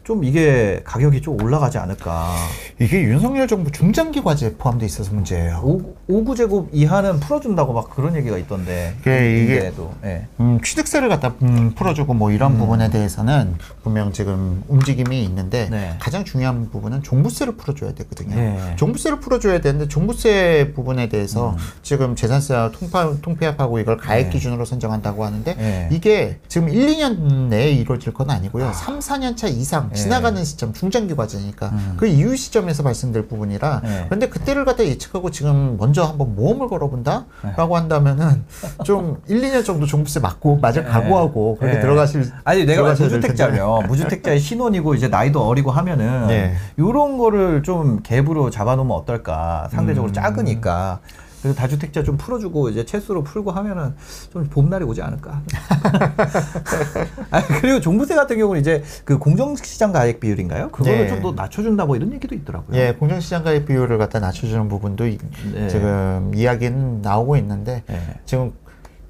좀 0.06 0.24
이게 0.24 0.82
가격이 0.86 1.22
좀 1.24 1.42
올라가지 1.42 1.80
않을까. 1.80 2.36
이게 2.80 3.02
윤석열 3.02 3.48
정부 3.48 3.72
중장기 3.72 4.22
과제에 4.22 4.54
포함돼 4.54 4.86
있어서 4.86 5.12
문제예요. 5.12 5.62
오, 5.64 5.96
5구제곱 6.08 6.70
이하는 6.74 7.20
풀어준다고 7.20 7.74
막 7.74 7.90
그런 7.90 8.16
얘기가 8.16 8.38
있던데. 8.38 8.94
이게- 9.02 9.44
이게-. 9.44 9.72
예. 10.04 10.28
음, 10.40 10.60
취득세를 10.64 11.10
갖다 11.10 11.34
음, 11.42 11.72
풀어주고 11.74 12.14
뭐 12.14 12.30
이런 12.32 12.56
부분에 12.60 12.92
대해서는 12.92 13.56
분명 13.82 14.14
지금 14.14 14.64
움직임이 14.68 15.24
있는데 15.24 15.70
네. 15.72 15.96
가장 16.00 16.24
중요한 16.24 16.70
부분은 16.70 17.02
종부세를 17.02 17.56
풀어줘야 17.56 17.94
되거든요. 17.96 18.36
네. 18.36 18.76
종부세를 18.76 19.20
풀어줘야 19.20 19.60
되는데 19.60 19.88
종부세 19.88 20.74
부분에 20.76 21.10
대해서 21.10 21.58
지금 21.82 22.16
재산세와 22.16 22.70
통파, 22.72 23.16
통폐합하고 23.24 23.80
이걸 23.80 23.98
가액 23.98 24.26
네. 24.26 24.30
기준으로 24.34 24.66
선정한다고 24.66 25.26
하는데 25.26 25.56
네. 25.56 25.90
이게 25.92 26.38
지금 26.48 26.70
1, 26.70 26.90
2년 26.90 27.48
내에 27.50 27.72
이루어질 27.72 28.14
건 28.14 28.30
아니고요. 28.30 28.72
3, 28.72 29.00
4년 29.00 29.36
차 29.36 29.48
이상 29.48 29.90
네. 29.90 29.95
지나가는 29.96 30.44
시점 30.44 30.74
중장기 30.74 31.16
과제니까 31.16 31.74
그 31.98 32.08
이후 32.08 32.36
시점에서 32.36 32.84
발생될 32.84 33.28
부분이라 33.28 33.82
네. 33.84 34.06
그런데 34.08 34.30
그때를 34.30 34.66
갖다 34.66 34.84
예측하고 34.86 35.32
지금 35.32 35.78
먼저 35.78 36.04
한번 36.04 36.36
모험을 36.36 36.68
걸어본다라고 36.68 37.76
한다면은 37.76 38.44
좀 38.84 39.22
1, 39.28 39.42
2년 39.42 39.66
정도 39.66 39.86
종부세 39.86 40.20
맞고 40.20 40.58
맞을 40.58 40.86
각오하고 40.86 41.58
그렇게 41.58 41.78
예. 41.78 41.82
들어가실 41.82 42.32
아니 42.44 42.66
내가. 42.66 42.94
무주택자면 42.94 43.88
무주택자의 43.88 44.40
신혼이고 44.40 44.96
이제 44.96 45.08
나이도 45.08 45.42
어리고 45.46 45.72
하면은 45.72 46.28
네. 46.28 46.56
이런 46.78 47.18
거를 47.18 47.64
좀 47.64 48.02
갭으로 48.04 48.52
잡아놓으면 48.52 48.96
어떨까 48.96 49.68
상대적으로 49.72 50.12
음. 50.12 50.14
작으니까 50.14 51.00
그래서 51.46 51.60
다주택자 51.60 52.02
좀 52.02 52.18
풀어주고 52.18 52.70
이제 52.70 52.84
채수로 52.86 53.24
풀고 53.24 53.52
하면은 53.52 53.94
좀 54.34 54.46
봄날이 54.50 54.84
오지 54.84 55.04
않을까. 55.04 55.44
아 57.30 57.46
그리고 57.62 57.80
종부세 57.80 58.16
같은 58.16 58.40
경우는 58.40 58.60
이제 58.62 58.84
그 59.04 59.20
공정시장 59.20 59.92
가액 59.92 60.20
비율인가요? 60.20 60.70
그거를 60.70 61.02
네. 61.02 61.08
좀더 61.08 61.34
낮춰준다 61.34 61.86
뭐 61.86 61.96
이런 61.98 62.12
얘기도 62.14 62.34
있더라고요. 62.34 62.76
예, 62.76 62.94
공정시장 62.94 63.44
가입 63.44 63.68
비율을 63.68 64.00
갖다 64.00 64.20
낮춰주는 64.20 64.68
부분도 64.68 65.06
이- 65.06 65.20
네. 65.54 65.68
지금 65.70 66.32
이야기는 66.34 67.04
나오고 67.04 67.38
있는데 67.38 67.84
네. 67.86 68.02
지금 68.26 68.52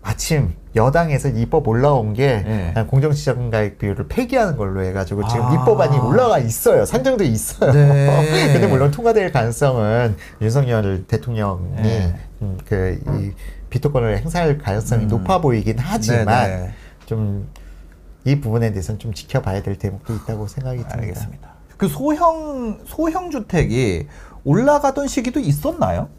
마침 0.06 0.54
여당에서 0.76 1.30
입법 1.30 1.68
올라온 1.68 2.14
게 2.14 2.44
네. 2.46 2.86
공정시장 2.88 3.50
가입 3.50 3.80
비율을 3.80 4.08
폐기하는 4.08 4.56
걸로 4.56 4.84
해가지고 4.84 5.28
지금 5.28 5.46
아. 5.46 5.54
입법안이 5.54 5.98
올라가 5.98 6.38
있어요. 6.38 6.86
산정돼 6.86 7.26
있어요. 7.26 7.72
네. 7.72 8.54
근데 8.54 8.68
물론 8.68 8.92
통과될 8.92 9.32
가능성은 9.32 10.16
윤석열 10.42 11.06
대통령이 11.08 11.82
네. 11.82 12.16
음, 12.44 12.60
그이 12.68 13.34
비토권을 13.72 14.20
행사할 14.20 14.60
가능성이 14.60 15.06
음. 15.06 15.08
높아 15.08 15.42
보이긴 15.42 15.78
하지만 15.80 16.50
네, 16.50 16.58
네. 16.58 16.74
좀이 17.08 18.42
부분에 18.42 18.72
대해서는 18.72 19.00
좀 19.00 19.12
지켜봐야 19.12 19.64
될 19.64 19.76
대목도 19.78 20.14
있다고 20.14 20.48
생각이 20.48 20.78
듭니다. 20.82 20.98
알겠습니다. 21.00 21.50
그 21.78 21.88
소형 21.88 22.80
소형 22.86 23.32
주택이 23.32 24.08
올라가던 24.44 25.08
시기도 25.08 25.40
있었나요? 25.40 26.10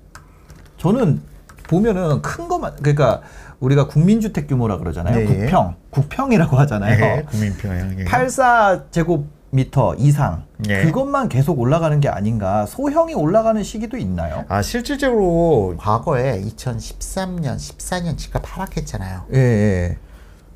저는 0.77 1.23
보면은 1.69 2.23
큰 2.23 2.49
것만 2.49 2.77
그러니까 2.77 3.23
우리가 3.61 3.87
국민주택 3.87 4.47
규모라 4.47 4.79
그러잖아요. 4.79 5.17
네. 5.17 5.25
국평, 5.25 5.77
국평이라고 5.91 6.57
하잖아요. 6.59 6.99
네, 6.99 7.23
국민평양. 7.25 7.97
84제곱미터 8.05 9.95
이상 9.99 10.45
네. 10.59 10.85
그것만 10.85 11.29
계속 11.29 11.59
올라가는 11.59 11.99
게 12.01 12.09
아닌가? 12.09 12.67
소형이 12.67 13.15
올라가는 13.15 13.63
시기도 13.63 13.97
있나요? 13.97 14.45
아 14.49 14.63
실질적으로 14.63 15.77
과거에 15.79 16.41
2013년, 16.43 17.57
14년 17.57 18.17
집값 18.19 18.43
하락했잖아요. 18.45 19.25
예, 19.35 19.39
예. 19.39 19.99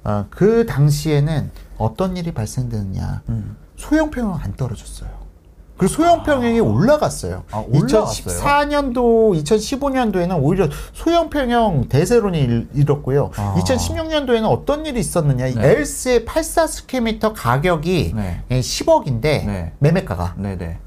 아, 0.03 0.27
그 0.31 0.67
당시에는 0.67 1.51
어떤 1.79 2.17
일이 2.17 2.33
발생되느냐. 2.33 3.23
음. 3.29 3.57
소형 3.77 4.11
평형 4.11 4.39
안 4.43 4.55
떨어졌어요. 4.55 5.20
그 5.81 5.89
소형 5.89 6.23
평형이 6.25 6.61
올라갔어요. 6.61 7.45
아, 7.51 7.65
올라갔어요? 7.67 8.13
2014년도, 8.13 9.43
2015년도에는 9.43 10.39
오히려 10.43 10.69
소형 10.93 11.31
평형 11.31 11.89
대세론이 11.89 12.39
일- 12.39 12.69
일었고요. 12.75 13.31
아. 13.35 13.55
2016년도에는 13.59 14.45
어떤 14.45 14.85
일이 14.85 15.01
있었느냐. 15.01 15.47
이 15.47 15.55
네. 15.55 15.71
엘스의 15.71 16.27
84 16.27 16.67
square 16.67 17.03
meter 17.03 17.33
가격이 17.33 18.13
네. 18.15 18.43
10억인데 18.51 19.23
네. 19.23 19.73
매매가가 19.79 20.35
네, 20.37 20.59
네. 20.59 20.79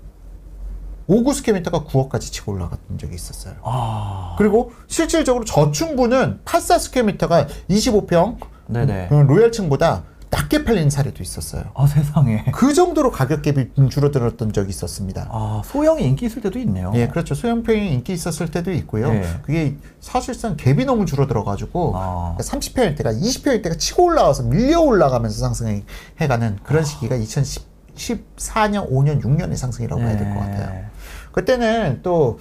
59 1.07 1.33
square 1.33 1.57
meter가 1.57 1.85
9억까지 1.85 2.31
치고 2.31 2.51
올라갔던 2.51 2.99
적이 2.99 3.15
있었어요. 3.15 3.55
아. 3.63 4.35
그리고 4.37 4.73
실질적으로 4.85 5.43
저층부는 5.43 6.41
84 6.45 6.77
square 6.77 7.10
meter가 7.10 7.47
25평 7.67 8.37
네, 8.67 8.85
네. 8.85 9.09
로얄층보다 9.09 10.03
낮게 10.33 10.63
팔리는 10.65 10.89
사례도 10.89 11.21
있었어요. 11.21 11.63
아, 11.75 11.85
세상에. 11.85 12.43
그 12.53 12.73
정도로 12.73 13.11
가격 13.11 13.43
갭이 13.43 13.89
줄어들었던 13.91 14.51
적이 14.51 14.69
있었습니다. 14.71 15.27
아, 15.29 15.61
소형이 15.63 16.03
인기 16.03 16.25
있을 16.25 16.41
때도 16.41 16.57
있네요. 16.59 16.91
예, 16.95 17.07
그렇죠. 17.07 17.35
소형평이 17.35 17.93
인기 17.93 18.13
있었을 18.13 18.49
때도 18.49 18.71
있고요. 18.71 19.11
네. 19.13 19.23
그게 19.43 19.75
사실상 20.01 20.57
갭이 20.57 20.85
너무 20.85 21.05
줄어들어가지고 21.05 21.93
아. 21.95 22.35
30평일 22.39 22.97
때가 22.97 23.11
20평일 23.13 23.61
때가 23.61 23.75
치고 23.75 24.05
올라와서 24.05 24.43
밀려 24.43 24.81
올라가면서 24.81 25.39
상승해가는 25.39 26.59
그런 26.63 26.83
시기가 26.83 27.15
2014년, 27.15 28.89
5년, 28.89 29.21
6년의 29.21 29.55
상승이라고 29.55 30.01
봐야 30.01 30.17
될 30.17 30.33
것 30.33 30.39
같아요. 30.39 30.69
네. 30.71 30.85
그때는 31.31 31.99
또 32.01 32.39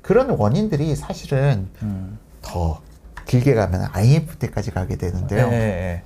그런 0.00 0.30
원인들이 0.30 0.96
사실은 0.96 1.68
음. 1.82 2.18
더 2.40 2.80
길게 3.26 3.54
가면 3.54 3.88
IMF 3.92 4.36
때까지 4.38 4.72
가게 4.72 4.96
되는데요. 4.96 5.48
네, 5.48 5.56
네. 5.56 6.02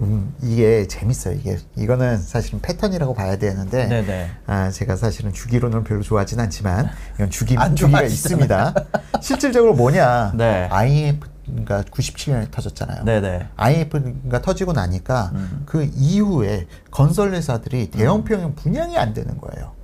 음, 0.00 0.34
이게 0.42 0.86
재밌어요. 0.86 1.34
이게 1.36 1.58
이거는 1.76 2.18
사실은 2.18 2.60
패턴이라고 2.60 3.14
봐야 3.14 3.36
되는데 3.36 3.86
네, 3.86 4.04
네. 4.04 4.30
아, 4.46 4.70
제가 4.70 4.96
사실은 4.96 5.32
주기론을 5.32 5.84
별로 5.84 6.02
좋아하진 6.02 6.38
않지만 6.40 6.90
이건 7.14 7.30
주기 7.30 7.56
안 7.56 7.74
주기가. 7.74 8.02
있습니다. 8.02 8.74
실질적으로 9.22 9.74
뭐냐? 9.74 10.32
네. 10.36 10.68
IMF가 10.70 11.82
97년에 11.84 12.50
터졌잖아요. 12.50 13.04
네, 13.04 13.20
네. 13.20 13.46
IMF가 13.56 14.42
터지고 14.42 14.72
나니까 14.74 15.30
음. 15.34 15.62
그 15.64 15.88
이후에 15.94 16.66
건설 16.90 17.32
회사들이 17.32 17.90
대형 17.90 18.24
평형 18.24 18.54
분양이 18.54 18.98
안 18.98 19.14
되는 19.14 19.38
거예요. 19.38 19.75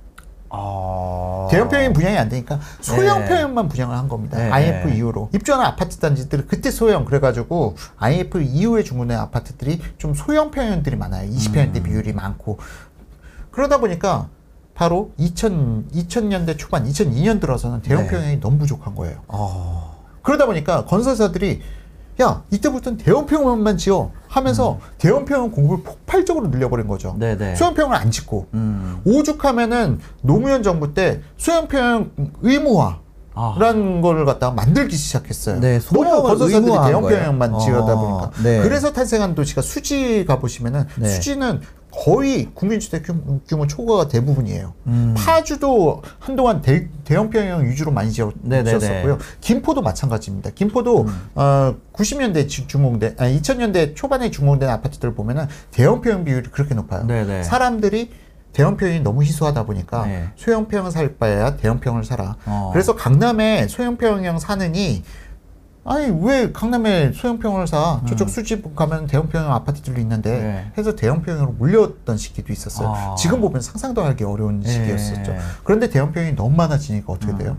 아. 0.55 1.47
대형 1.49 1.67
평형 1.67 1.93
분양이 1.93 2.15
안 2.15 2.29
되니까 2.29 2.59
소형 2.79 3.21
네. 3.21 3.25
평형만 3.27 3.67
분양을 3.69 3.97
한 3.97 4.07
겁니다. 4.07 4.37
네. 4.37 4.51
IMF 4.51 4.89
이후로 4.89 5.29
입주하는 5.33 5.65
아파트 5.65 5.97
단지들은 5.97 6.45
그때 6.47 6.69
소형 6.69 7.05
그래가지고 7.05 7.75
IMF 7.97 8.39
이후에 8.39 8.83
중구된 8.83 9.17
아파트들이 9.17 9.81
좀 9.97 10.13
소형 10.13 10.51
평형들이 10.51 10.95
많아요. 10.95 11.29
20평형대 11.29 11.77
음. 11.77 11.83
비율이 11.83 12.13
많고 12.13 12.59
그러다 13.49 13.79
보니까 13.79 14.29
바로 14.75 15.11
2000 15.17 15.89
2000년대 15.91 16.57
초반 16.57 16.87
2002년 16.87 17.41
들어서는 17.41 17.81
대형 17.81 18.03
네. 18.03 18.09
평형이 18.09 18.39
너무 18.39 18.59
부족한 18.59 18.93
거예요. 18.93 19.17
아. 19.29 19.91
그러다 20.21 20.45
보니까 20.45 20.85
건설사들이 20.85 21.61
야 22.21 22.43
이때부터는 22.51 22.97
대형 22.97 23.25
평형만 23.25 23.77
지어 23.77 24.11
하면서 24.27 24.79
대형 24.97 25.25
평형 25.25 25.51
공급을 25.51 25.83
폭발적으로 25.83 26.47
늘려버린 26.47 26.87
거죠. 26.87 27.13
음. 27.15 27.19
네네. 27.19 27.55
소형 27.55 27.73
평형을 27.73 27.95
안 27.95 28.11
짓고 28.11 28.47
음. 28.53 29.01
오죽하면은 29.05 29.99
노무현 30.21 30.63
정부 30.63 30.93
때 30.93 31.21
소형평 31.37 32.11
의무화. 32.41 33.03
아. 33.35 33.55
라는 33.59 34.01
거를 34.01 34.25
갖다가 34.25 34.53
만들기 34.53 34.95
시작했어요. 34.95 35.59
네, 35.59 35.79
너무 35.79 36.21
건설사들이 36.21 36.71
대형. 36.71 37.01
평형만 37.01 37.55
어, 37.55 37.57
지어다 37.57 37.95
보니까. 37.95 38.31
네. 38.43 38.61
그래서 38.61 38.93
탄생한 38.93 39.33
도시가 39.33 39.63
수지 39.63 40.23
가 40.25 40.37
보시면은 40.37 40.85
네. 40.97 41.09
수지는 41.09 41.61
거의 41.95 42.49
국민주택 42.55 43.03
규모, 43.47 43.67
초과가 43.67 44.07
대부분이에요. 44.07 44.73
음. 44.87 45.13
파주도 45.15 46.01
한동안 46.19 46.61
대, 46.61 46.87
형 47.07 47.29
평형 47.29 47.65
위주로 47.69 47.91
많이 47.91 48.11
지었, 48.11 48.33
네네네. 48.41 48.79
지었었고요. 48.79 49.19
김포도 49.41 49.81
마찬가지입니다. 49.81 50.49
김포도 50.55 51.01
음. 51.03 51.29
어, 51.35 51.75
90년대 51.93 52.49
주- 52.49 52.65
준공된, 52.67 53.15
아니 53.19 53.39
2000년대 53.39 53.95
초반에 53.95 54.31
준공된 54.31 54.67
아파트들 54.69 55.13
보면은 55.13 55.45
대형 55.71 56.01
평형 56.01 56.23
비율이 56.25 56.49
그렇게 56.49 56.73
높아요. 56.73 57.05
네네. 57.05 57.43
사람들이 57.43 58.09
대형평이 58.53 58.99
너무 59.01 59.23
희소하다 59.23 59.65
보니까 59.65 60.05
네. 60.05 60.29
소형평 60.35 60.89
살 60.91 61.15
바에야 61.17 61.57
대형평을 61.57 62.03
사라. 62.03 62.35
어. 62.45 62.69
그래서 62.71 62.95
강남에 62.95 63.67
소형평형 63.67 64.37
사느니 64.39 65.03
아니 65.85 66.09
왜 66.21 66.51
강남에 66.53 67.11
소형평을 67.11 67.67
사? 67.67 68.01
저쪽 68.07 68.29
수집 68.29 68.73
가면 68.75 69.07
대형평형 69.07 69.51
아파트들도 69.51 69.99
있는데 70.01 70.29
음. 70.31 70.41
네. 70.41 70.71
해서 70.77 70.95
대형평으로 70.95 71.53
몰렸던 71.53 72.17
시기도 72.17 72.53
있었어요. 72.53 72.93
아. 72.93 73.15
지금 73.15 73.41
보면 73.41 73.61
상상도 73.61 74.01
하기 74.03 74.23
어려운 74.23 74.61
네. 74.61 74.69
시기였었죠. 74.69 75.35
그런데 75.63 75.89
대형평이 75.89 76.35
너무 76.35 76.55
많아지니까 76.55 77.11
어떻게 77.11 77.33
음. 77.33 77.37
돼요? 77.37 77.57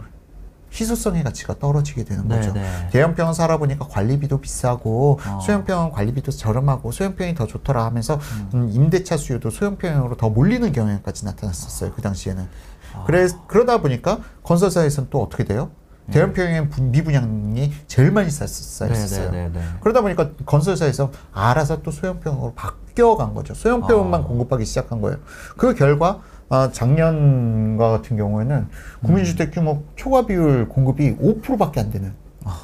희소성의 0.73 1.23
가치가 1.23 1.54
떨어지게 1.59 2.04
되는 2.04 2.26
네, 2.26 2.37
거죠. 2.37 2.52
네. 2.52 2.88
대형평 2.90 3.33
살아보니까 3.33 3.87
관리비도 3.87 4.40
비싸고 4.40 5.21
어. 5.25 5.40
소형평은 5.40 5.93
관리비도 5.93 6.33
저렴하고 6.33 6.90
소형평이 6.90 7.35
더 7.35 7.47
좋더라 7.47 7.85
하면서 7.85 8.19
음, 8.54 8.71
임대차 8.73 9.16
수요도 9.16 9.50
소형평으로 9.50 10.16
더 10.16 10.31
몰리는 10.31 10.73
경향까지 10.73 11.26
나타났었어요. 11.26 11.93
그 11.93 12.02
당시에는. 12.02 12.49
아. 12.95 13.04
그래 13.04 13.28
그러다 13.47 13.81
보니까 13.83 14.21
건설사에서는 14.43 15.11
또 15.11 15.23
어떻게 15.23 15.45
돼요? 15.45 15.71
대형평의 16.11 16.68
분- 16.68 16.90
미분양이 16.90 17.73
제일 17.87 18.11
많이 18.11 18.30
쌓- 18.30 18.46
쌓였었어요. 18.46 19.30
네, 19.30 19.44
네, 19.44 19.49
네, 19.52 19.58
네. 19.58 19.64
그러다 19.80 20.02
보니까 20.02 20.30
건설사에서 20.44 21.11
알아서 21.32 21.82
또 21.82 21.90
소형평으로 21.90 22.52
바뀌어간 22.54 23.34
거죠. 23.34 23.54
소형평만 23.54 24.20
아. 24.20 24.25
공급하기 24.25 24.64
시작한 24.64 25.00
거예요. 25.00 25.18
그 25.56 25.75
결과 25.75 26.20
아, 26.50 26.70
작년과 26.70 27.88
같은 27.90 28.16
경우에는 28.18 28.68
국민주택 29.02 29.50
규모 29.52 29.82
초과 29.96 30.26
비율 30.26 30.68
공급이 30.68 31.16
5%밖에 31.16 31.80
안 31.80 31.90
되는 31.90 32.12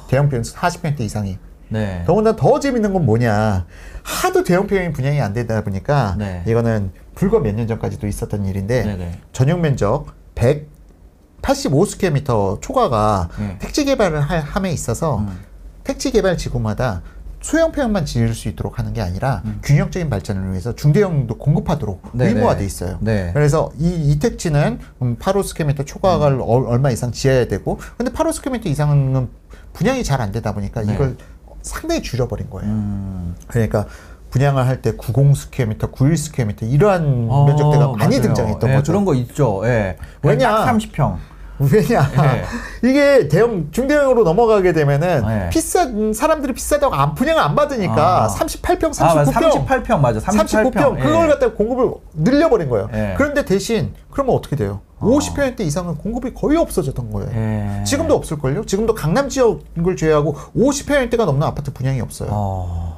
대형평 0.07 0.43
40평대 0.43 1.01
이상이. 1.01 1.39
네. 1.69 2.03
더군다나 2.05 2.35
더 2.35 2.59
재밌는 2.59 2.93
건 2.93 3.05
뭐냐. 3.05 3.65
하도 4.03 4.43
대형평이 4.43 4.91
분양이 4.91 5.19
안 5.21 5.33
되다 5.33 5.63
보니까 5.63 6.15
네. 6.19 6.43
이거는 6.45 6.91
불과 7.15 7.39
몇 7.39 7.55
년 7.55 7.65
전까지도 7.67 8.07
있었던 8.07 8.45
일인데 8.45 8.83
네, 8.85 8.95
네. 8.97 9.19
전용 9.31 9.61
면적 9.61 10.07
185 11.41 11.67
square 11.67 12.18
meter 12.18 12.61
초과가 12.61 13.29
네. 13.39 13.57
택지 13.59 13.85
개발을 13.85 14.21
할 14.21 14.41
함에 14.41 14.71
있어서 14.71 15.19
음. 15.19 15.39
택지 15.83 16.11
개발 16.11 16.37
지구마다 16.37 17.01
소형평만 17.41 18.05
지을 18.05 18.35
수 18.35 18.47
있도록 18.49 18.77
하는 18.77 18.93
게 18.93 19.01
아니라 19.01 19.41
균형적인 19.63 20.11
발전을 20.11 20.51
위해서 20.51 20.75
중대형도 20.75 21.37
공급하도록 21.39 22.01
음. 22.05 22.09
네, 22.13 22.27
의무화돼 22.27 22.59
네. 22.59 22.65
있어요. 22.65 22.97
네. 23.01 23.31
그래서 23.33 23.71
이, 23.79 24.11
이 24.11 24.19
택지는 24.19 24.79
음, 25.01 25.17
85 25.17 25.27
square 25.27 25.59
meter 25.59 25.85
초과를 25.85 26.37
음. 26.37 26.41
얼- 26.45 26.67
얼마 26.67 26.91
이상 26.91 27.11
지어야 27.11 27.47
되고 27.47 27.79
근데 27.97 28.11
85 28.11 28.20
square 28.20 28.46
meter 28.46 28.67
이상은 28.67 29.27
분양이 29.73 30.03
잘 30.03 30.21
안 30.21 30.31
되다 30.31 30.53
보니까 30.53 30.83
네. 30.83 30.93
이걸 30.93 31.17
상당히 31.63 32.03
줄여버린 32.03 32.49
거예요. 32.51 32.69
음. 32.71 33.35
그러니까 33.47 33.87
분양을 34.31 34.65
할 34.65 34.81
때 34.81 34.93
90 34.93 35.35
square 35.35 35.63
meter, 35.63 35.91
91 35.91 36.17
square 36.17 36.43
meter 36.43 36.65
이러한 36.65 37.27
어, 37.29 37.45
면적대가 37.45 37.87
많이 37.89 38.15
맞아요. 38.17 38.21
등장했던 38.21 38.69
예, 38.69 38.75
거죠. 38.75 38.91
그런 38.91 39.05
거 39.05 39.13
있죠. 39.13 39.61
예. 39.65 39.97
왜냐? 40.23 40.65
딱 40.65 40.73
30평. 40.73 41.17
왜냐 41.59 42.09
네. 42.09 42.43
이게 42.89 43.27
대형 43.27 43.67
중대형으로 43.71 44.23
넘어가게 44.23 44.73
되면은 44.73 45.27
네. 45.27 45.49
비싼 45.51 46.11
사람들이 46.11 46.53
비싸다고 46.53 46.95
안 46.95 47.13
분양을 47.13 47.39
안 47.39 47.53
받으니까 47.55 48.23
아. 48.23 48.27
38평, 48.27 48.91
39평, 48.91 49.01
아, 49.03 49.13
맞아. 49.15 49.31
38평 49.31 49.99
맞아. 49.99 50.19
38평. 50.21 50.73
39평 50.73 50.97
예. 50.97 51.03
그걸 51.03 51.27
갖다 51.27 51.47
가 51.49 51.53
공급을 51.53 51.91
늘려버린 52.15 52.67
거예요. 52.69 52.89
예. 52.93 53.13
그런데 53.15 53.45
대신 53.45 53.93
그러면 54.09 54.35
어떻게 54.35 54.55
돼요? 54.55 54.79
50평대 55.01 55.61
이상은 55.61 55.95
공급이 55.97 56.33
거의 56.33 56.57
없어졌던 56.57 57.11
거예요. 57.11 57.29
예. 57.35 57.83
지금도 57.83 58.15
없을걸요? 58.15 58.65
지금도 58.65 58.95
강남 58.95 59.29
지역을 59.29 59.95
제외하고 59.97 60.35
50평대가 60.57 61.25
넘는 61.25 61.45
아파트 61.45 61.71
분양이 61.73 62.01
없어요. 62.01 62.29
어. 62.31 62.90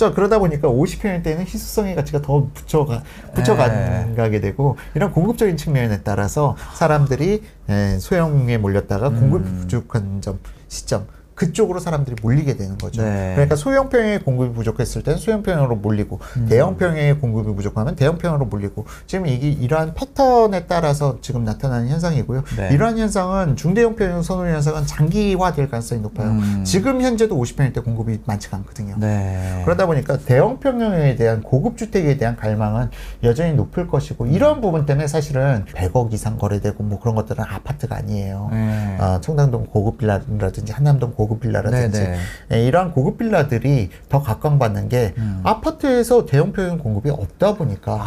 자 0.00 0.14
그러다 0.14 0.38
보니까 0.38 0.66
50평대는 0.66 1.40
희소성의 1.40 1.94
가치가 1.94 2.22
더 2.22 2.48
붙여가 2.54 3.02
붙여가게 3.34 4.40
되고 4.40 4.78
이런 4.94 5.12
공급적인 5.12 5.58
측면에 5.58 6.00
따라서 6.02 6.56
사람들이 6.72 7.42
에, 7.68 7.98
소형에 7.98 8.56
몰렸다가 8.56 9.10
공급 9.10 9.42
음. 9.42 9.58
부족한 9.60 10.22
점 10.22 10.38
시점 10.68 11.06
그쪽으로 11.40 11.80
사람들이 11.80 12.16
몰리게 12.20 12.58
되는 12.58 12.76
거죠. 12.76 13.02
네. 13.02 13.32
그러니까 13.32 13.56
소형평의 13.56 14.24
공급이 14.24 14.52
부족했을 14.52 15.02
때는 15.02 15.18
소형평으로 15.18 15.76
몰리고 15.76 16.20
음. 16.36 16.46
대형평의 16.50 17.18
공급이 17.18 17.54
부족하면 17.54 17.96
대형평으로 17.96 18.44
몰리고 18.44 18.84
지금 19.06 19.26
이게 19.26 19.48
이러한 19.48 19.94
패턴에 19.94 20.66
따라서 20.66 21.16
지금 21.22 21.44
나타나는 21.44 21.88
현상이고요. 21.88 22.44
네. 22.58 22.68
이러한 22.74 22.98
현상은 22.98 23.56
중대형평 23.56 24.22
선호 24.22 24.44
현상은 24.44 24.84
장기화될 24.84 25.70
가능성이 25.70 26.02
높아요. 26.02 26.28
음. 26.28 26.62
지금 26.66 27.00
현재도 27.00 27.34
50평대 27.34 27.82
공급이 27.82 28.18
많지가 28.26 28.58
않거든요. 28.58 28.96
네. 28.98 29.62
그러다 29.64 29.86
보니까 29.86 30.18
대형 30.18 30.60
평형에 30.60 31.16
대한 31.16 31.40
고급 31.42 31.78
주택에 31.78 32.18
대한 32.18 32.36
갈망은 32.36 32.90
여전히 33.22 33.54
높을 33.54 33.88
것이고 33.88 34.26
이런 34.26 34.60
부분 34.60 34.84
때문에 34.84 35.06
사실은 35.06 35.64
100억 35.72 36.12
이상 36.12 36.36
거래되고 36.36 36.82
뭐 36.82 37.00
그런 37.00 37.14
것들은 37.14 37.42
아파트가 37.42 37.96
아니에요. 37.96 38.50
네. 38.52 38.96
아, 39.00 39.20
청담동 39.22 39.68
고급 39.70 39.96
빌라라든지 39.96 40.72
한남동 40.72 41.14
고급 41.14 41.29
빌라라든지 41.38 42.00
네, 42.00 42.16
네. 42.48 42.56
예, 42.56 42.66
이러한 42.66 42.92
고급 42.92 43.18
빌라들이 43.18 43.90
더 44.08 44.22
각광받는 44.22 44.88
게 44.88 45.14
음. 45.18 45.40
아파트에서 45.44 46.26
대형 46.26 46.52
평형 46.52 46.78
공급이 46.78 47.10
없다 47.10 47.54
보니까 47.54 48.04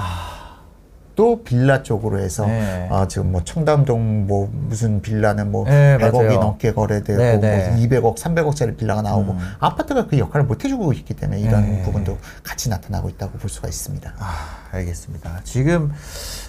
또 1.16 1.44
빌라 1.44 1.84
쪽으로 1.84 2.20
해서 2.20 2.44
아. 2.44 2.48
네. 2.48 2.88
아, 2.92 3.08
지금 3.08 3.32
뭐 3.32 3.44
청담동 3.44 4.28
뭐 4.28 4.50
무슨 4.52 5.02
빌라는 5.02 5.52
뭐 5.52 5.66
네, 5.66 5.98
100억이 6.00 6.26
맞아요. 6.26 6.40
넘게 6.40 6.74
거래되고 6.74 7.22
네, 7.22 7.38
네. 7.38 7.70
뭐 7.70 7.78
200억, 7.78 8.18
300억짜리 8.18 8.78
빌라가 8.78 9.02
나오고 9.02 9.34
음. 9.34 9.40
아파트가 9.60 10.08
그 10.08 10.18
역할을 10.18 10.46
못 10.46 10.64
해주고 10.64 10.94
있기 10.94 11.14
때문에 11.14 11.40
이런 11.40 11.62
네. 11.62 11.82
부분도 11.84 12.18
같이 12.44 12.70
나타나고 12.70 13.10
있다고 13.10 13.38
볼 13.38 13.50
수가 13.50 13.68
있습니다. 13.68 14.14
아, 14.18 14.68
알겠습니다. 14.72 15.42
지금 15.44 15.92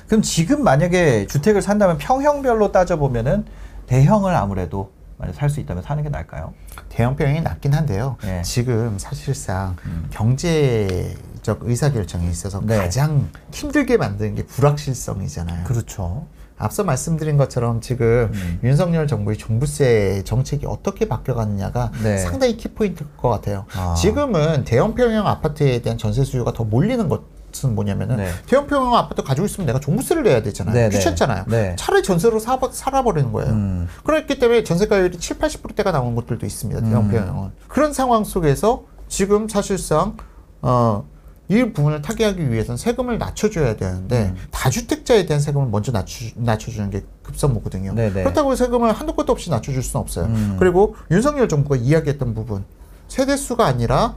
그럼 0.07 0.23
지금 0.23 0.65
만약에 0.65 1.27
주택을 1.27 1.61
산다면 1.63 1.99
평형별로 1.99 2.73
따져 2.73 2.97
보면은 2.97 3.45
대형을 3.87 4.35
아무래도 4.35 4.91
살 5.33 5.49
수 5.51 5.61
있다면 5.61 5.83
사는 5.83 6.03
게 6.03 6.09
나을까요? 6.09 6.53
대형 6.89 7.17
평형이 7.17 7.41
낫긴 7.43 7.73
한데요. 7.73 8.17
네. 8.23 8.43
지금 8.43 8.99
사실상 8.99 9.77
음. 9.87 10.07
경제적 10.11 11.61
의사결정에 11.63 12.29
있어서 12.29 12.61
네. 12.65 12.77
가장 12.77 13.29
힘들게 13.53 13.97
만드는 13.97 14.35
게 14.35 14.45
불확실성이잖아요. 14.47 15.65
그렇죠. 15.65 16.27
앞서 16.57 16.85
말씀드린 16.85 17.37
것처럼 17.37 17.81
지금 17.81 18.31
음. 18.33 18.61
윤석열 18.63 19.07
정부의 19.07 19.37
종부세 19.39 20.23
정책이 20.25 20.67
어떻게 20.67 21.09
바뀌어가느냐가 21.09 21.91
네. 22.03 22.19
상당히 22.19 22.57
키포인트일 22.57 23.17
것 23.17 23.29
같아요. 23.29 23.65
아. 23.75 23.95
지금은 23.95 24.65
대형 24.65 24.95
평형 24.95 25.27
아파트에 25.27 25.81
대한 25.83 25.99
전세 25.99 26.23
수요가 26.25 26.53
더 26.53 26.65
몰리는 26.65 27.09
것 27.09 27.34
은 27.63 27.75
뭐냐면은 27.75 28.17
네. 28.17 28.31
대형 28.47 28.67
평형 28.67 28.95
아파트 28.97 29.23
가지고 29.23 29.47
있으면 29.47 29.67
내가 29.67 29.79
종부세를 29.79 30.25
내야 30.25 30.43
되잖아요. 30.43 30.75
네, 30.75 30.89
네. 30.89 30.99
귀찮잖아요. 30.99 31.45
네. 31.47 31.77
차라리 31.79 32.03
전세로 32.03 32.41
사, 32.41 32.59
살아버리는 32.73 33.31
거예요. 33.33 33.53
음. 33.53 33.89
그렇기 34.03 34.39
때문에 34.39 34.65
전세가율이 34.65 35.19
7, 35.19 35.39
80%대가 35.39 35.93
나온 35.93 36.15
곳들도 36.17 36.45
있습니다. 36.45 36.81
대형 36.81 37.05
음. 37.05 37.11
평형은. 37.11 37.51
그런 37.69 37.93
상황 37.93 38.25
속에서 38.25 38.85
지금 39.07 39.49
사실상 39.49 40.17
어, 40.63 41.05
이 41.49 41.63
부분을 41.63 42.01
타개하기 42.01 42.51
위해서는 42.51 42.77
세금을 42.79 43.19
낮춰줘야 43.19 43.77
되는데 43.77 44.33
음. 44.35 44.37
다주택자에 44.51 45.27
대한 45.27 45.41
세금을 45.41 45.69
먼저 45.69 45.93
낮춰, 45.93 46.27
낮춰주는 46.37 46.91
게 46.91 47.05
급선무거든요. 47.23 47.95
네네. 47.95 48.23
그렇다고 48.23 48.57
세금을 48.57 48.93
한도 48.93 49.15
끝도 49.15 49.33
없이 49.33 49.51
낮춰줄 49.51 49.83
수는 49.83 50.01
없어요. 50.01 50.27
음. 50.27 50.57
그리고 50.59 50.97
윤석열 51.11 51.49
정부가 51.49 51.77
이야기했던 51.77 52.35
부분 52.35 52.65
세대수가 53.09 53.65
아니라 53.65 54.17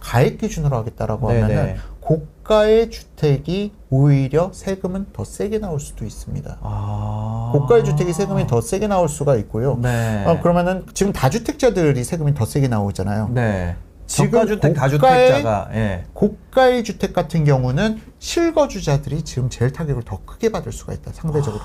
가액 0.00 0.38
기준으로 0.38 0.76
하겠다라고 0.76 1.28
네네. 1.28 1.40
하면은 1.42 1.76
고가의 2.00 2.90
주택이 2.90 3.72
오히려 3.90 4.50
세금은 4.54 5.06
더 5.12 5.24
세게 5.24 5.58
나올 5.58 5.78
수도 5.80 6.04
있습니다. 6.04 6.58
아. 6.62 7.50
고가의 7.52 7.84
주택이 7.84 8.12
세금이 8.12 8.46
더 8.46 8.60
세게 8.60 8.86
나올 8.86 9.08
수가 9.08 9.36
있고요. 9.36 9.76
네. 9.82 10.24
어, 10.26 10.40
그러면은 10.40 10.86
지금 10.94 11.12
다주택자들이 11.12 12.02
세금이 12.04 12.34
더 12.34 12.44
세게 12.46 12.68
나오잖아요. 12.68 13.28
네. 13.34 13.76
지금 14.06 14.40
고가의- 14.40 14.74
다주택자가 14.74 15.68
예. 15.74 16.04
고가의 16.14 16.82
주택 16.84 17.12
같은 17.12 17.44
경우는 17.44 18.00
실거주자들이 18.18 19.22
지금 19.22 19.50
제일 19.50 19.70
타격을 19.70 20.04
더 20.04 20.20
크게 20.24 20.50
받을 20.50 20.72
수가 20.72 20.94
있다. 20.94 21.12
상대적으로. 21.12 21.64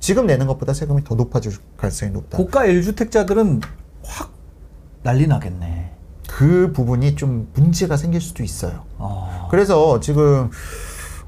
지금 0.00 0.26
내는 0.26 0.48
것보다 0.48 0.74
세금이 0.74 1.04
더 1.04 1.14
높아질 1.14 1.52
가능성이 1.76 2.10
높다. 2.10 2.38
고가 2.38 2.66
1주택자들은 2.66 3.62
확 4.04 4.32
난리 5.04 5.28
나겠네. 5.28 5.92
그 6.34 6.72
부분이 6.72 7.14
좀 7.14 7.48
문제가 7.54 7.96
생길 7.96 8.20
수도 8.20 8.42
있어요. 8.42 8.82
아. 8.98 9.46
그래서 9.52 10.00
지금 10.00 10.50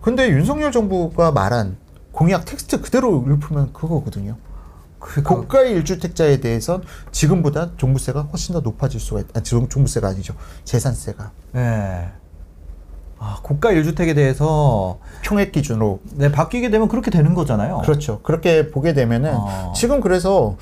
근데 0.01 0.29
윤석열 0.31 0.73
정부가 0.73 1.31
말한 1.31 1.77
공약 2.11 2.45
텍스트 2.45 2.81
그대로 2.81 3.23
읊으면 3.25 3.73
그거거든요. 3.73 4.37
그러니까 4.99 5.35
고가의 5.37 5.81
1주택자에 5.81 6.43
대해선 6.43 6.83
지금보다 7.13 7.77
종부세가 7.77 8.23
훨씬 8.23 8.55
더 8.55 8.61
높아질 8.61 8.99
수가 8.99 9.21
있다. 9.21 9.31
아, 9.37 9.43
종- 9.45 9.69
종부세가 9.69 10.09
아니죠. 10.09 10.35
재산세가. 10.65 11.31
예. 11.55 12.09
아, 13.21 13.39
고가 13.45 13.71
1주택에 13.71 14.13
대해서 14.17 14.99
총액 15.23 15.53
기준으로 15.53 16.01
네, 16.15 16.33
바뀌게 16.33 16.71
되면 16.71 16.89
그렇게 16.89 17.13
되는 17.13 17.33
거잖아요. 17.35 17.83
그렇죠. 17.85 18.23
그렇게 18.23 18.71
보게 18.73 18.93
되면은 18.93 19.35
어. 19.37 19.73
지금 19.77 20.01
그래서 20.01 20.57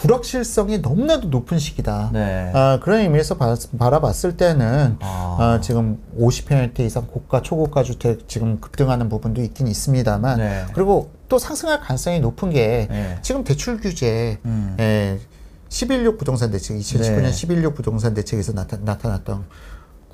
불확실성이 0.00 0.78
너무나도 0.78 1.28
높은 1.28 1.58
시기다. 1.58 2.10
네. 2.12 2.50
아, 2.54 2.78
그런 2.82 3.00
의미에서 3.00 3.36
바, 3.36 3.54
바라봤을 3.78 4.36
때는 4.36 4.96
아. 5.00 5.36
아, 5.38 5.60
지금 5.60 5.98
50평대 6.18 6.80
이상 6.80 7.06
고가 7.06 7.42
초고가 7.42 7.82
주택 7.82 8.26
지금 8.28 8.60
급등하는 8.60 9.08
부분도 9.08 9.42
있긴 9.42 9.68
있습니다만 9.68 10.38
네. 10.38 10.64
그리고 10.72 11.10
또 11.28 11.38
상승할 11.38 11.80
가능성이 11.80 12.20
높은 12.20 12.50
게 12.50 12.88
네. 12.90 13.18
지금 13.22 13.44
대출 13.44 13.78
규제 13.78 14.38
음. 14.46 14.76
예, 14.80 15.18
11.6 15.68 16.18
부동산 16.18 16.50
대책 16.50 16.78
2019년 16.78 17.22
네. 17.22 17.30
11.6 17.30 17.74
부동산 17.74 18.14
대책에서 18.14 18.52
나타, 18.52 18.78
나타났던 18.78 19.44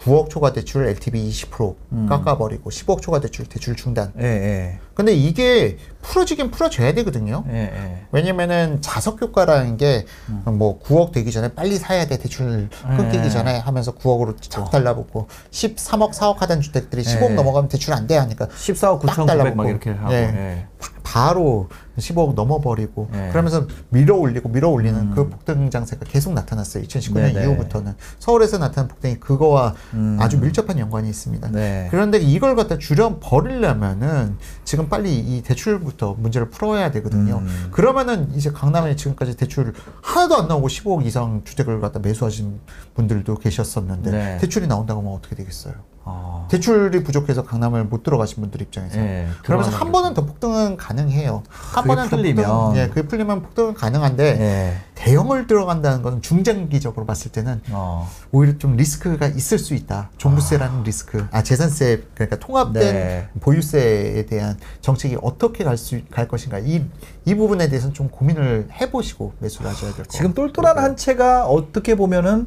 9억 0.06 0.30
초과 0.30 0.52
대출 0.52 0.86
LTV 0.86 1.28
20% 1.30 1.74
음. 1.92 2.06
깎아버리고 2.08 2.70
10억 2.70 3.02
초과 3.02 3.20
대출 3.20 3.44
대출 3.46 3.74
중단. 3.74 4.12
예, 4.20 4.24
예. 4.24 4.78
근데 4.94 5.12
이게 5.12 5.78
풀어지긴 6.00 6.52
풀어줘야 6.52 6.94
되거든요. 6.94 7.44
예, 7.50 7.56
예. 7.74 8.06
왜냐면은 8.12 8.80
자석 8.80 9.20
효과라는 9.20 9.76
게 9.76 10.06
뭐 10.44 10.78
9억 10.80 11.12
되기 11.12 11.32
전에 11.32 11.48
빨리 11.54 11.76
사야 11.76 12.06
돼 12.06 12.18
대출 12.18 12.68
끊기기 12.96 13.18
네. 13.24 13.30
전에 13.30 13.58
하면서 13.58 13.92
9억으로 13.94 14.36
쫙 14.40 14.70
달라붙고 14.70 15.26
13억 15.50 16.12
4억 16.12 16.38
하던 16.38 16.60
주택들이 16.60 17.02
10억 17.02 17.28
네. 17.30 17.34
넘어가면 17.34 17.68
대출 17.68 17.92
안 17.92 18.06
돼 18.06 18.16
하니까 18.16 18.46
14억 18.46 19.04
딱 19.04 19.16
9,900막 19.16 19.26
달라붙고. 19.26 19.68
이렇게 19.68 19.90
하고. 19.90 20.10
네. 20.12 20.16
예. 20.16 20.66
바- 21.06 21.26
바로 21.26 21.68
15억 21.98 22.34
넘어버리고 22.34 23.08
네. 23.12 23.28
그러면서 23.30 23.66
밀어 23.90 24.16
올리고 24.16 24.48
밀어 24.50 24.68
올리는 24.68 25.10
그 25.12 25.28
폭등 25.28 25.70
장세가 25.70 26.04
계속 26.04 26.34
나타났어요. 26.34 26.82
2019년 26.84 27.16
음. 27.16 27.32
네네. 27.32 27.42
이후부터는 27.44 27.94
서울에서 28.18 28.58
나타난 28.58 28.88
폭등이 28.88 29.18
그거와 29.20 29.74
음. 29.94 30.18
아주 30.20 30.38
밀접한 30.38 30.78
연관이 30.78 31.08
있습니다. 31.08 31.48
네. 31.52 31.88
그런데 31.90 32.18
이걸 32.18 32.54
갖다 32.56 32.76
줄여 32.78 33.18
버리려면은 33.20 34.36
지금 34.64 34.88
빨리 34.88 35.16
이 35.18 35.42
대출부터 35.42 36.14
문제를 36.18 36.50
풀어야 36.50 36.90
되거든요. 36.90 37.38
음. 37.38 37.68
그러면은 37.70 38.30
이제 38.34 38.50
강남에 38.50 38.94
지금까지 38.96 39.36
대출 39.36 39.72
하나도 40.02 40.36
안 40.36 40.48
나오고 40.48 40.68
15억 40.68 41.06
이상 41.06 41.42
주택을 41.44 41.80
갖다 41.80 41.98
매수하신 42.00 42.60
분들도 42.94 43.36
계셨었는데 43.38 44.10
네. 44.10 44.36
대출이 44.38 44.66
나온다고 44.66 45.00
하면 45.00 45.12
어떻게 45.14 45.34
되겠어요? 45.36 45.74
아. 46.06 46.46
대출이 46.48 47.02
부족해서 47.02 47.42
강남을 47.44 47.84
못 47.84 48.02
들어가신 48.04 48.40
분들 48.40 48.62
입장에서 48.62 48.96
예, 48.98 49.26
그러면서 49.42 49.70
한 49.76 49.90
번은 49.90 50.14
더 50.14 50.24
폭등은 50.24 50.76
가능해요. 50.76 51.42
한 51.48 51.82
그게 51.82 51.94
번은 51.94 52.08
더 52.08 52.16
풀리면. 52.16 52.44
폭등, 52.46 52.80
예, 52.80 52.88
그게 52.88 53.02
풀리면 53.02 53.42
폭등은 53.42 53.74
가능한데 53.74 54.24
예. 54.40 54.76
대형을 54.94 55.46
들어간다는 55.46 56.02
것은 56.02 56.22
중장기적으로 56.22 57.04
봤을 57.04 57.30
때는 57.32 57.60
어. 57.70 58.08
오히려 58.32 58.56
좀 58.58 58.76
리스크가 58.76 59.26
있을 59.26 59.58
수 59.58 59.74
있다. 59.74 60.10
종부세라는 60.16 60.84
리스크, 60.84 61.26
아 61.32 61.42
재산세 61.42 62.04
그러니까 62.14 62.36
통합된 62.38 62.82
네. 62.82 63.28
보유세에 63.40 64.24
대한 64.26 64.56
정책이 64.80 65.18
어떻게 65.22 65.64
갈수갈 65.64 66.28
것인가 66.28 66.58
이 66.60 66.82
이 67.28 67.34
부분에 67.34 67.68
대해서는 67.68 67.92
좀 67.92 68.08
고민을 68.08 68.68
해보시고 68.80 69.32
매수를 69.40 69.68
하셔야 69.68 69.90
될 69.90 69.96
것 69.96 70.06
같아요. 70.06 70.16
지금 70.16 70.32
똘똘한 70.32 70.78
한 70.78 70.96
채가 70.96 71.46
어떻게 71.46 71.96
보면은 71.96 72.46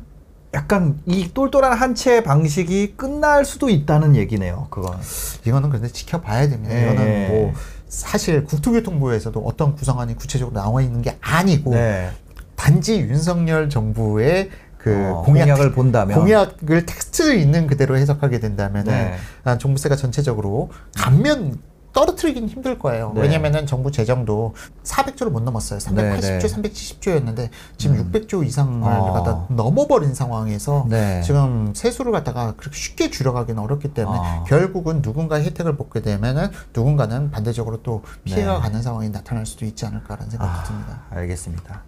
약간 0.53 0.99
이 1.05 1.31
똘똘한 1.33 1.73
한채 1.73 2.23
방식이 2.23 2.95
끝날 2.95 3.45
수도 3.45 3.69
있다는 3.69 4.15
얘기네요. 4.15 4.67
그건. 4.69 4.97
이거는 5.45 5.69
근데 5.69 5.87
지켜봐야 5.87 6.49
됩니다. 6.49 6.75
예. 6.75 6.83
이거는 6.83 7.27
뭐 7.27 7.53
사실 7.87 8.43
국토교통부에서도 8.45 9.39
어떤 9.39 9.75
구성안이 9.75 10.15
구체적으로 10.15 10.59
나와 10.59 10.81
있는 10.81 11.01
게 11.01 11.17
아니고 11.21 11.71
네. 11.71 12.09
단지 12.55 12.99
윤석열 12.99 13.69
정부의 13.69 14.49
그 14.77 14.91
어, 14.95 15.23
공약, 15.23 15.45
공약을 15.45 15.71
본다면. 15.73 16.17
공약을 16.17 16.85
텍스트 16.85 17.35
있는 17.35 17.67
그대로 17.67 17.97
해석하게 17.97 18.39
된다면 18.39 18.87
은 18.87 18.93
네. 18.93 19.15
아, 19.43 19.57
종부세가 19.57 19.95
전체적으로 19.95 20.71
감면 20.95 21.59
떨어뜨리긴 21.93 22.47
힘들 22.47 22.77
거예요. 22.77 23.11
네. 23.15 23.21
왜냐면은 23.21 23.65
정부 23.65 23.91
재정도 23.91 24.53
400조를 24.83 25.29
못 25.29 25.41
넘었어요. 25.41 25.79
380조, 25.79 26.21
네, 26.21 26.39
네. 26.39 26.39
370조였는데 26.39 27.49
지금 27.77 28.11
600조 28.11 28.45
이상을 28.45 28.91
어. 28.91 29.13
갖다 29.13 29.45
넘어버린 29.49 30.13
상황에서 30.13 30.85
네. 30.89 31.21
지금 31.21 31.73
세수를 31.75 32.11
갖다가 32.11 32.53
그렇게 32.55 32.77
쉽게 32.77 33.09
줄여가기는 33.09 33.61
어렵기 33.61 33.93
때문에 33.93 34.17
어. 34.19 34.43
결국은 34.47 35.01
누군가의 35.01 35.45
혜택을 35.45 35.77
받게 35.77 36.01
되면은 36.01 36.49
누군가는 36.75 37.31
반대적으로 37.31 37.81
또 37.83 38.03
피해가 38.23 38.55
네. 38.55 38.59
가는 38.59 38.81
상황이 38.81 39.09
나타날 39.09 39.45
수도 39.45 39.65
있지 39.65 39.85
않을까라는 39.85 40.29
생각이 40.29 40.67
듭니다. 40.67 41.01
알겠습니다. 41.09 41.81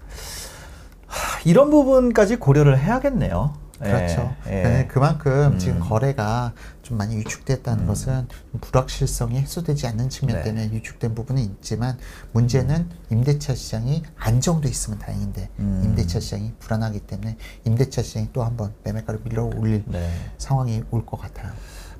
하, 1.08 1.40
이런 1.46 1.70
부분까지 1.70 2.38
고려를 2.38 2.80
해야겠네요. 2.80 3.54
그렇죠. 3.84 4.36
예, 4.48 4.52
예. 4.60 4.64
네, 4.64 4.88
그만큼 4.88 5.54
음. 5.54 5.60
지금 5.60 5.80
거래가 5.80 6.54
좀 6.82 6.98
많이 6.98 7.18
위축됐다는 7.18 7.88
것은 7.88 8.28
좀 8.52 8.62
불확실성이 8.62 9.40
해소되지 9.40 9.88
않는 9.88 10.10
측면 10.10 10.38
네. 10.38 10.44
때문에 10.44 10.70
위축된 10.72 11.16
부분은 11.16 11.42
있지만 11.44 11.98
문제는 12.32 12.90
임대차 13.10 13.56
시장이 13.56 14.04
안정돼 14.18 14.70
있으면 14.70 15.00
다행인데 15.00 15.50
음. 15.60 15.82
임대차 15.86 16.20
시장이 16.20 16.54
불안하기 16.60 17.00
때문에 17.02 17.38
임대차 17.66 18.02
시장이 18.02 18.30
또 18.34 18.44
한번 18.44 18.74
매매가를 18.84 19.22
밀어 19.24 19.46
올릴 19.46 19.84
네. 19.88 20.10
상황이 20.38 20.84
올 20.92 21.06
것 21.06 21.20
같아요. 21.20 21.52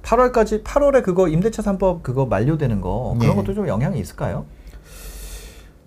8월까지 0.04 0.64
8월에 0.64 1.04
그거 1.04 1.28
임대차 1.28 1.62
3법 1.62 2.02
그거 2.04 2.26
만료되는 2.26 2.82
거 2.82 3.16
그런 3.20 3.34
예. 3.34 3.36
것도 3.36 3.54
좀 3.54 3.68
영향이 3.68 4.00
있을까요? 4.00 4.46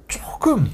조금 0.08 0.70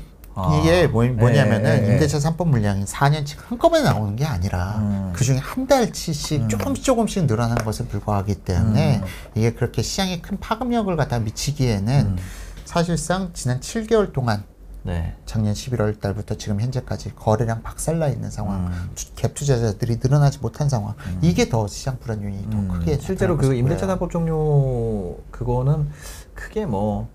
아. 0.48 0.58
이게 0.58 0.86
뭐, 0.86 1.04
뭐냐면은 1.04 1.82
예, 1.84 1.88
예. 1.88 1.92
임대차 1.92 2.18
3법 2.18 2.48
물량이 2.48 2.84
4년치 2.84 3.36
한꺼번에 3.38 3.82
나오는 3.82 4.16
게 4.16 4.24
아니라 4.24 4.76
음. 4.78 5.12
그 5.14 5.24
중에 5.24 5.36
한 5.38 5.66
달치씩 5.66 6.48
조금씩 6.48 6.84
조금씩 6.84 7.24
늘어나는 7.26 7.64
것에 7.64 7.86
불과하기 7.86 8.36
때문에 8.36 8.98
음. 8.98 9.04
이게 9.34 9.52
그렇게 9.52 9.82
시장에 9.82 10.20
큰 10.20 10.38
파급력을 10.38 10.94
갖다 10.96 11.18
미치기에는 11.18 12.00
음. 12.06 12.16
사실상 12.64 13.30
지난 13.32 13.60
7개월 13.60 14.12
동안 14.12 14.44
네. 14.82 15.14
작년 15.26 15.52
11월 15.52 16.00
달부터 16.00 16.36
지금 16.36 16.58
현재까지 16.60 17.14
거래량 17.14 17.62
박살나 17.62 18.08
있는 18.08 18.30
상황, 18.30 18.68
음. 18.68 18.90
투- 18.94 19.12
갭 19.14 19.34
투자자들이 19.34 19.98
늘어나지 20.02 20.38
못한 20.38 20.70
상황, 20.70 20.94
이게 21.20 21.50
더 21.50 21.66
시장 21.68 21.98
불안 21.98 22.22
요인이 22.22 22.48
더 22.48 22.56
음, 22.56 22.68
크게 22.68 22.98
실제로 22.98 23.36
그 23.36 23.52
임대차. 23.54 23.86
3법 23.86 24.08
종료 24.10 25.18
그거는 25.30 25.90
크게 26.34 26.64
뭐 26.64 27.08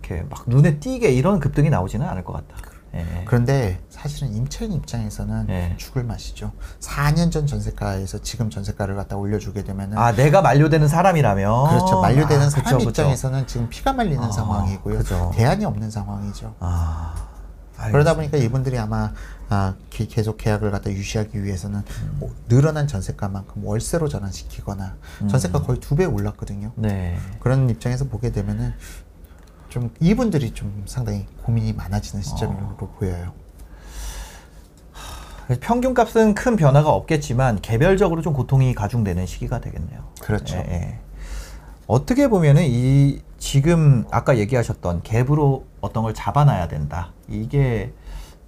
이렇게 0.00 0.22
막 0.28 0.44
눈에 0.46 0.78
띄게 0.78 1.10
이런 1.10 1.40
급등이 1.40 1.70
나오지는 1.70 2.06
않을 2.06 2.24
것 2.24 2.32
같다. 2.34 2.56
예. 2.94 3.04
그런데 3.26 3.80
사실은 3.90 4.32
임차인 4.34 4.72
입장에서는 4.72 5.46
예. 5.50 5.74
죽을 5.76 6.04
맛이죠. 6.04 6.52
4년 6.80 7.30
전 7.30 7.46
전세가에서 7.46 8.18
지금 8.22 8.48
전세가를 8.48 8.94
갖다 8.94 9.16
올려주게 9.16 9.64
되면은 9.64 9.98
아 9.98 10.12
내가 10.14 10.40
만료되는 10.40 10.88
사람이라면 10.88 11.68
그렇죠. 11.68 12.00
만료되는 12.00 12.46
아, 12.46 12.50
사람 12.50 12.64
그쵸, 12.64 12.78
그쵸. 12.78 12.88
입장에서는 12.90 13.46
지금 13.46 13.68
피가 13.68 13.92
말리는 13.92 14.22
아, 14.22 14.30
상황이고요. 14.30 14.98
그죠. 14.98 15.32
대안이 15.34 15.64
없는 15.64 15.90
상황이죠. 15.90 16.54
아 16.60 17.14
그러다 17.90 18.14
보니까 18.14 18.38
이분들이 18.38 18.78
아마 18.78 19.12
아, 19.50 19.74
기- 19.90 20.08
계속 20.08 20.38
계약을 20.38 20.70
갖다 20.70 20.90
유지하기 20.90 21.44
위해서는 21.44 21.80
음. 21.80 22.16
뭐 22.18 22.34
늘어난 22.48 22.88
전세가만큼 22.88 23.62
월세로 23.64 24.08
전환시키거나 24.08 24.96
전세가 25.28 25.62
거의 25.62 25.78
두 25.80 25.94
배 25.96 26.04
올랐거든요. 26.06 26.72
네. 26.76 27.16
그런 27.40 27.68
입장에서 27.68 28.06
보게 28.06 28.32
되면은 28.32 28.72
좀 29.68 29.90
이분들이 30.00 30.52
좀 30.52 30.84
상당히 30.86 31.26
고민이 31.42 31.72
많아지는 31.72 32.22
시점으로 32.22 32.76
어. 32.78 32.96
보여요. 32.98 33.32
평균 35.60 35.94
값은 35.94 36.34
큰 36.34 36.56
변화가 36.56 36.90
없겠지만 36.90 37.60
개별적으로 37.60 38.20
좀 38.20 38.32
고통이 38.32 38.74
가중되는 38.74 39.26
시기가 39.26 39.60
되겠네요. 39.60 40.04
그렇죠. 40.20 40.56
예, 40.56 40.60
예. 40.68 40.98
어떻게 41.86 42.28
보면은 42.28 42.64
이 42.64 43.20
지금 43.38 44.04
아까 44.10 44.38
얘기하셨던 44.38 45.02
갭으로 45.02 45.62
어떤 45.80 46.02
걸 46.02 46.14
잡아놔야 46.14 46.66
된다. 46.66 47.12
이게 47.28 47.92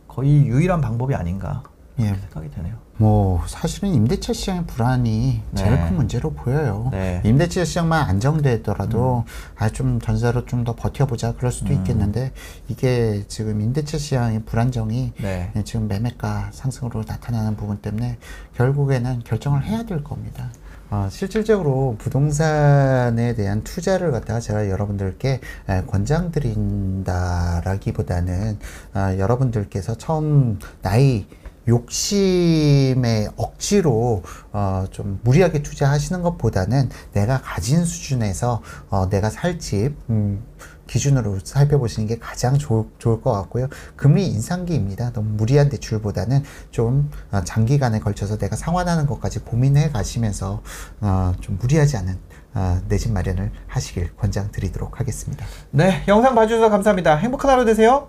거의 0.09 0.47
유일한 0.47 0.81
방법이 0.81 1.15
아닌가 1.15 1.63
예. 2.01 2.07
생각이 2.15 2.51
되네요. 2.51 2.75
뭐 2.97 3.43
사실은 3.47 3.95
임대차 3.95 4.33
시장의 4.33 4.67
불안이 4.67 5.43
제일 5.55 5.71
네. 5.77 5.85
큰 5.89 5.95
문제로 5.97 6.33
보여요. 6.33 6.89
네. 6.93 7.21
임대차 7.25 7.65
시장만 7.65 8.09
안정되더라도 8.09 9.25
아좀 9.57 10.01
전세로 10.01 10.45
좀 10.47 10.65
더 10.65 10.75
버텨보자 10.75 11.35
그럴 11.35 11.53
수도 11.53 11.73
있겠는데 11.73 12.33
이게 12.67 13.25
지금 13.29 13.61
임대차 13.61 13.99
시장의 13.99 14.43
불안정이 14.45 15.13
네. 15.21 15.53
예, 15.55 15.63
지금 15.65 15.87
매매가 15.87 16.51
상승으로 16.53 17.05
나타나는 17.07 17.57
부분 17.57 17.77
때문에 17.79 18.19
결국에는 18.57 19.23
결정을 19.25 19.65
해야 19.65 19.85
될 19.85 20.03
겁니다. 20.03 20.51
아, 20.91 21.09
실질적으로 21.11 21.97
부동산에 21.99 23.35
대한 23.35 23.63
투자를 23.63 24.11
갖다가 24.11 24.41
제가 24.41 24.71
여러분들께 24.71 25.41
에, 25.69 25.83
권장드린다라기보다는 25.87 28.59
아, 28.95 29.17
여러분들께서 29.19 29.97
처음 29.97 30.59
나이 30.83 31.27
욕심에 31.69 33.29
억지로 33.37 34.23
어, 34.53 34.87
좀 34.91 35.21
무리하게 35.23 35.63
투자하시는 35.63 36.23
것보다는 36.23 36.89
내가 37.13 37.41
가진 37.43 37.85
수준에서 37.85 38.63
어, 38.91 39.09
내가 39.09 39.31
살집 39.31 39.95
음, 40.11 40.43
기준으로 40.89 41.39
살펴보시는 41.45 42.09
게 42.09 42.19
가장 42.19 42.59
좋을, 42.59 42.87
좋을 42.99 43.21
것 43.21 43.31
같고요. 43.33 43.69
금리 43.95 44.27
인상기입니다. 44.27 45.13
너무 45.13 45.29
무리한 45.35 45.69
대출보다는 45.69 46.43
좀 46.71 47.11
어, 47.31 47.43
장기간에 47.45 48.01
걸쳐서 48.01 48.39
내가 48.39 48.57
상환하는 48.57 49.07
것까지 49.07 49.41
고민해 49.41 49.91
가시면서 49.91 50.63
어, 51.01 51.35
좀 51.41 51.59
무리하지 51.61 51.99
않은 51.99 52.19
어, 52.55 52.81
내집 52.89 53.13
마련을 53.13 53.53
하시길 53.67 54.17
권장드리도록 54.17 54.99
하겠습니다. 54.99 55.47
네, 55.71 56.03
영상 56.09 56.35
봐주셔서 56.35 56.71
감사합니다. 56.71 57.17
행복한 57.17 57.51
하루 57.51 57.65
되세요. 57.65 58.09